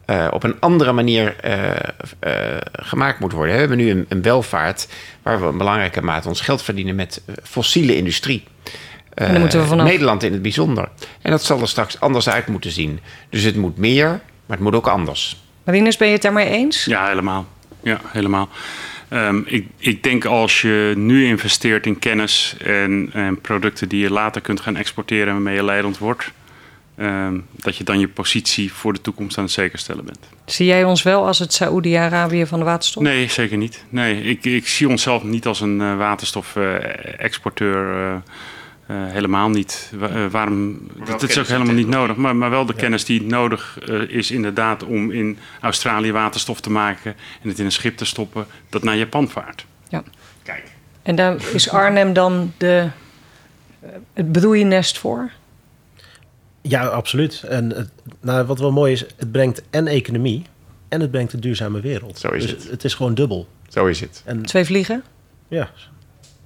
uh, 0.09 0.27
op 0.31 0.43
een 0.43 0.59
andere 0.59 0.91
manier 0.91 1.35
uh, 1.45 1.69
uh, 2.23 2.57
gemaakt 2.71 3.19
moet 3.19 3.31
worden. 3.31 3.53
We 3.53 3.59
hebben 3.59 3.77
nu 3.77 3.89
een, 3.89 4.05
een, 4.09 4.21
welvaart 4.21 4.87
waar 5.21 5.41
we 5.41 5.45
een 5.45 5.57
belangrijke 5.57 6.01
mate 6.01 6.27
ons 6.27 6.41
geld 6.41 6.61
verdienen 6.61 6.95
met 6.95 7.21
fossiele 7.43 7.95
industrie. 7.95 8.43
en 9.13 9.31
daar 9.31 9.39
moeten 9.39 9.59
we 9.59 9.65
vanaf. 9.65 9.87
Nederland 9.87 10.23
in 10.23 10.31
het 10.31 10.41
bijzonder. 10.41 10.89
En 11.21 11.31
dat 11.31 11.43
zal 11.43 11.61
er 11.61 11.67
straks 11.67 11.99
anders 11.99 12.29
uit 12.29 12.47
moeten 12.47 12.71
zien. 12.71 12.99
Dus 13.29 13.43
het 13.43 13.55
moet 13.55 13.77
meer, 13.77 14.07
maar 14.07 14.57
het 14.57 14.59
moet 14.59 14.75
ook 14.75 14.87
anders. 14.87 15.43
Marinus, 15.63 15.97
ben 15.97 16.07
je 16.07 16.13
het 16.13 16.21
daarmee 16.21 16.49
eens? 16.49 16.85
Ja, 16.85 17.07
helemaal. 17.07 17.45
Ja, 17.83 17.99
helemaal. 18.05 18.49
Um, 19.13 19.43
ik, 19.45 19.67
ik, 19.77 20.03
denk 20.03 20.25
als 20.25 20.61
je 20.61 20.93
nu 20.95 21.25
investeert 21.25 21.85
in 21.85 21.99
kennis 21.99 22.55
en, 22.63 23.09
en, 23.13 23.41
producten 23.41 23.89
die 23.89 24.01
je 24.01 24.11
later 24.11 24.41
kunt 24.41 24.59
gaan 24.59 24.75
exporteren 24.75 25.27
en 25.27 25.33
waarmee 25.33 25.55
je 25.55 25.63
leidend 25.63 25.97
wordt, 25.97 26.31
um, 26.99 27.45
dat 27.51 27.77
je 27.77 27.83
dan 27.83 27.99
je 27.99 28.07
positie 28.07 28.73
voor 28.73 28.93
de 28.93 29.01
toekomst 29.01 29.37
aan 29.37 29.43
het 29.43 29.53
zekerstellen 29.53 30.05
bent. 30.05 30.19
Zie 30.45 30.65
jij 30.65 30.83
ons 30.83 31.03
wel 31.03 31.25
als 31.25 31.39
het 31.39 31.53
Saoedi-Arabië 31.53 32.45
van 32.45 32.59
de 32.59 32.65
waterstof? 32.65 33.03
Nee, 33.03 33.29
zeker 33.29 33.57
niet. 33.57 33.83
Nee, 33.89 34.21
ik, 34.21 34.45
ik 34.45 34.67
zie 34.67 34.89
onszelf 34.89 35.23
niet 35.23 35.45
als 35.45 35.61
een 35.61 35.79
uh, 35.79 35.97
waterstof-exporteur. 35.97 38.11
Uh, 38.11 38.15
uh, 38.91 39.11
helemaal 39.11 39.49
niet. 39.49 39.91
waarom? 40.31 40.79
Dat 41.05 41.23
is 41.23 41.37
ook 41.37 41.47
helemaal 41.47 41.73
niet 41.73 41.87
nodig. 41.87 42.15
Maar, 42.15 42.35
maar 42.35 42.49
wel 42.49 42.65
de 42.65 42.73
ja. 42.73 42.79
kennis 42.79 43.05
die 43.05 43.23
nodig 43.23 43.79
is, 44.07 44.31
inderdaad, 44.31 44.83
om 44.83 45.11
in 45.11 45.37
Australië 45.61 46.11
waterstof 46.11 46.61
te 46.61 46.71
maken 46.71 47.15
en 47.41 47.49
het 47.49 47.59
in 47.59 47.65
een 47.65 47.71
schip 47.71 47.97
te 47.97 48.05
stoppen 48.05 48.45
dat 48.69 48.83
naar 48.83 48.97
Japan 48.97 49.29
vaart. 49.29 49.65
Ja. 49.89 50.03
Kijk. 50.43 50.63
En 51.01 51.15
daar 51.15 51.35
is 51.53 51.69
Arnhem 51.69 52.13
dan 52.13 52.53
de, 52.57 52.89
het 54.13 54.31
broeiennest 54.31 54.97
voor? 54.97 55.31
Ja, 56.61 56.85
absoluut. 56.85 57.43
En 57.43 57.69
het, 57.69 57.89
nou, 58.19 58.45
wat 58.45 58.59
wel 58.59 58.71
mooi 58.71 58.91
is, 58.91 59.05
het 59.17 59.31
brengt 59.31 59.61
en 59.69 59.87
economie 59.87 60.43
en 60.87 61.01
het 61.01 61.11
brengt 61.11 61.33
een 61.33 61.39
duurzame 61.39 61.81
wereld. 61.81 62.19
Zo 62.19 62.29
is 62.29 62.41
dus 62.41 62.51
het. 62.51 62.69
Het 62.71 62.83
is 62.83 62.93
gewoon 62.93 63.13
dubbel. 63.13 63.47
Zo 63.67 63.85
is 63.85 63.99
het. 63.99 64.21
En, 64.25 64.41
Twee 64.41 64.65
vliegen? 64.65 65.03
Ja. 65.47 65.69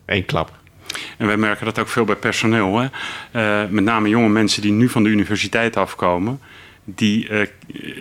Eén 0.05 0.25
klap. 0.25 0.61
En 1.17 1.27
wij 1.27 1.37
merken 1.37 1.65
dat 1.65 1.79
ook 1.79 1.87
veel 1.87 2.05
bij 2.05 2.15
personeel. 2.15 2.77
Hè? 2.79 2.87
Uh, 3.63 3.69
met 3.69 3.83
name 3.83 4.09
jonge 4.09 4.29
mensen 4.29 4.61
die 4.61 4.71
nu 4.71 4.89
van 4.89 5.03
de 5.03 5.09
universiteit 5.09 5.77
afkomen. 5.77 6.39
Die, 6.85 7.29
uh, 7.29 7.47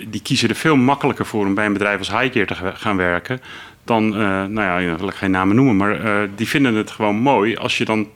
die 0.08 0.22
kiezen 0.22 0.48
er 0.48 0.54
veel 0.54 0.76
makkelijker 0.76 1.26
voor 1.26 1.46
om 1.46 1.54
bij 1.54 1.66
een 1.66 1.72
bedrijf 1.72 1.98
als 1.98 2.10
Highgear 2.10 2.46
te 2.46 2.54
gaan 2.74 2.96
werken. 2.96 3.40
Dan, 3.84 4.04
uh, 4.04 4.44
nou 4.44 4.62
ja, 4.82 4.92
ik 4.92 4.98
wil 4.98 5.08
geen 5.08 5.30
namen 5.30 5.56
noemen, 5.56 5.76
maar 5.76 6.28
die 6.36 6.48
vinden 6.48 6.74
het 6.74 6.90
gewoon 6.90 7.16
mooi 7.16 7.56
als 7.56 7.78
je 7.78 7.84
dan 7.84 8.08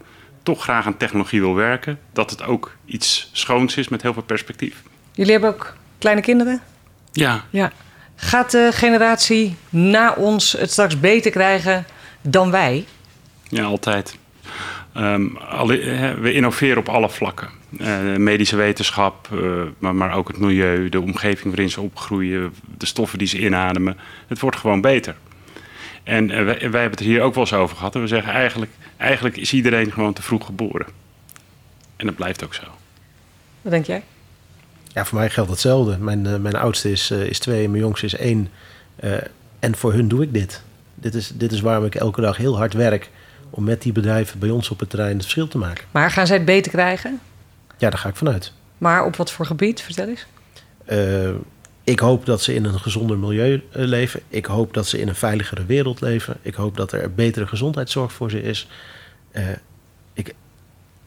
toch 0.43 0.63
graag 0.63 0.87
aan 0.87 0.97
technologie 0.97 1.41
wil 1.41 1.55
werken, 1.55 1.99
dat 2.13 2.31
het 2.31 2.45
ook 2.45 2.77
iets 2.85 3.31
schoons 3.33 3.77
is 3.77 3.89
met 3.89 4.03
heel 4.03 4.13
veel 4.13 4.23
perspectief. 4.23 4.83
Jullie 5.13 5.33
hebben 5.33 5.51
ook 5.51 5.77
kleine 5.99 6.23
kinderen? 6.23 6.61
Ja. 7.13 7.45
ja. 7.51 7.73
Gaat 8.17 8.51
de 8.51 8.71
generatie 8.73 9.57
na 9.69 10.13
ons 10.13 10.53
het 10.53 10.71
straks 10.71 11.01
beter 11.01 11.31
krijgen 11.31 11.87
dan 12.21 12.51
wij? 12.51 12.87
Ja, 13.49 13.65
altijd. 13.65 14.17
Um, 14.99 15.39
we 16.21 16.33
innoveren 16.33 16.79
op 16.79 16.89
alle 16.89 17.11
vlakken. 17.11 17.49
Uh, 17.81 18.17
medische 18.17 18.57
wetenschap, 18.57 19.29
uh, 19.33 19.63
maar, 19.79 19.95
maar, 19.95 20.15
ook 20.15 20.29
het 20.29 20.39
milieu, 20.39 20.89
de 20.89 21.01
omgeving 21.01 21.45
waarin 21.45 21.71
ze 21.71 21.81
opgroeien, 21.81 22.55
de 22.79 22.87
stoffen 22.87 23.19
die 23.19 23.29
ze 23.29 23.39
inademen. 23.39 23.97
Het 24.27 24.41
wordt 24.41 24.57
gewoon 24.57 24.81
beter. 24.81 25.15
En 26.03 26.31
uh, 26.31 26.45
wij, 26.45 26.45
wij, 26.45 26.81
hebben 26.81 26.91
het 26.91 27.01
hier 27.01 27.23
ook 27.23 27.35
wel 27.35 27.43
eens 27.43 27.53
over 27.53 27.77
gehad. 27.77 27.95
En 27.95 28.01
we 28.01 28.07
zeggen 28.07 28.33
eigenlijk, 28.33 28.71
eigenlijk 28.97 29.37
is 29.37 29.53
iedereen 29.53 29.93
gewoon 29.93 30.13
te 30.13 30.23
vroeg 30.23 30.47
geboren. 30.47 30.87
En 31.97 32.07
dat 32.07 32.15
blijft 32.15 32.45
ook 32.45 32.55
zo. 32.55 32.63
Wat 33.63 33.73
denk 33.73 33.87
jij? 33.87 34.03
Ja, 34.93 35.05
voor 35.05 35.19
mij 35.19 35.31
geldt 35.31 35.51
hetzelfde. 35.51 35.99
Mijn, 35.99 36.25
uh, 36.25 36.37
mijn 36.37 36.57
oudste 36.57 36.91
is, 36.91 37.11
uh, 37.11 37.23
is 37.23 37.39
twee 37.39 37.65
en 37.65 37.71
mijn 37.71 37.83
jongste 37.83 38.07
is 38.07 38.15
één. 38.15 38.49
Uh, 39.05 39.17
en 39.59 39.77
voor 39.77 39.93
hun 39.93 40.09
doe 40.09 40.23
ik 40.23 40.33
dit. 40.33 40.63
Dit 40.95 41.15
is, 41.15 41.31
dit 41.35 41.53
is 41.53 41.61
waarom 41.61 41.85
ik 41.85 41.95
elke 41.95 42.21
dag 42.21 42.37
heel 42.37 42.57
hard 42.57 42.73
werk 42.73 43.11
om 43.57 43.65
met 43.65 43.83
die 43.83 43.93
bedrijven 43.93 44.39
bij 44.39 44.51
ons 44.51 44.71
op 44.71 44.81
het 44.81 44.91
terrein 44.91 45.13
het 45.13 45.23
verschil 45.23 45.49
te 45.49 45.59
maken. 45.59 45.85
Maar 45.91 46.11
gaan 46.11 46.27
zij 46.27 46.37
het 46.37 46.45
beter 46.45 46.73
krijgen? 46.73 47.21
Ja, 47.79 47.91
daar 47.91 47.99
ga 47.99 48.09
ik 48.09 48.17
vanuit. 48.17 48.53
Maar 48.79 49.05
op 49.05 49.17
wat 49.17 49.33
voor 49.33 49.47
gebied? 49.47 49.81
Vertel 49.81 50.09
eens. 50.09 50.27
ik 51.85 51.99
hoop 51.99 52.27
dat 52.27 52.43
ze 52.43 52.55
in 52.55 52.65
een 52.65 52.81
gezonder 52.81 53.19
milieu 53.19 53.63
leven. 53.71 54.21
Ik 54.29 54.47
hoop 54.47 54.75
dat 54.75 54.87
ze 54.87 55.01
in 55.01 55.09
een 55.09 55.15
veiligere 55.15 55.65
wereld 55.65 56.01
leven. 56.01 56.37
Ik 56.43 56.55
hoop 56.55 56.77
dat 56.77 56.93
er 56.93 57.15
betere 57.15 57.47
gezondheidszorg 57.47 58.13
voor 58.13 58.31
ze 58.31 58.43
is. 58.43 58.69
ik, 60.13 60.35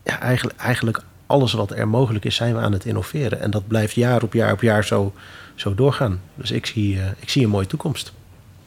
ja, 0.03 0.19
eigenlijk, 0.19 0.59
eigenlijk 0.59 1.03
alles 1.25 1.53
wat 1.53 1.71
er 1.71 1.87
mogelijk 1.87 2.25
is, 2.25 2.35
zijn 2.35 2.55
we 2.55 2.59
aan 2.59 2.71
het 2.71 2.85
innoveren. 2.85 3.39
En 3.39 3.51
dat 3.51 3.67
blijft 3.67 3.95
jaar 3.95 4.23
op 4.23 4.33
jaar 4.33 4.51
op 4.51 4.61
jaar 4.61 4.85
zo, 4.85 5.13
zo 5.55 5.75
doorgaan. 5.75 6.21
Dus 6.35 6.51
ik 6.51 6.65
zie, 6.65 6.95
uh, 6.95 7.05
ik 7.19 7.29
zie 7.29 7.43
een 7.43 7.49
mooie 7.49 7.67
toekomst. 7.67 8.13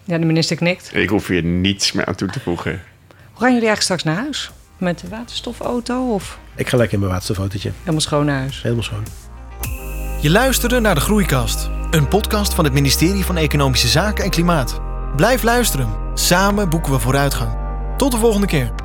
Ja, 0.05 0.19
de 0.19 0.25
minister 0.25 0.57
knikt. 0.57 0.95
Ik 0.95 1.09
hoef 1.09 1.27
hier 1.27 1.43
niets 1.43 1.93
meer 1.93 2.07
aan 2.07 2.15
toe 2.15 2.29
te 2.29 2.41
voegen. 2.41 2.81
Hoe 3.43 3.51
gaan 3.51 3.61
jullie 3.61 3.75
eigenlijk 3.75 4.01
straks 4.01 4.17
naar 4.17 4.25
huis? 4.25 4.51
Met 4.79 4.99
de 4.99 5.09
waterstofauto? 5.09 6.15
Of? 6.15 6.39
Ik 6.55 6.69
ga 6.69 6.77
lekker 6.77 6.95
in 6.95 7.01
mijn 7.01 7.11
waterstofautootje. 7.11 7.73
Helemaal 7.79 8.01
schoon 8.01 8.25
naar 8.25 8.39
huis? 8.39 8.63
Helemaal 8.63 8.83
schoon. 8.83 9.05
Je 10.21 10.31
luisterde 10.31 10.81
naar 10.81 10.95
De 10.95 11.01
Groeikast. 11.01 11.71
Een 11.91 12.09
podcast 12.09 12.55
van 12.55 12.65
het 12.65 12.73
ministerie 12.73 13.25
van 13.25 13.37
Economische 13.37 13.89
Zaken 13.89 14.25
en 14.25 14.31
Klimaat. 14.31 14.81
Blijf 15.17 15.43
luisteren. 15.43 15.89
Samen 16.15 16.69
boeken 16.69 16.93
we 16.93 16.99
vooruitgang. 16.99 17.57
Tot 17.97 18.13
de 18.13 18.19
volgende 18.19 18.47
keer. 18.47 18.82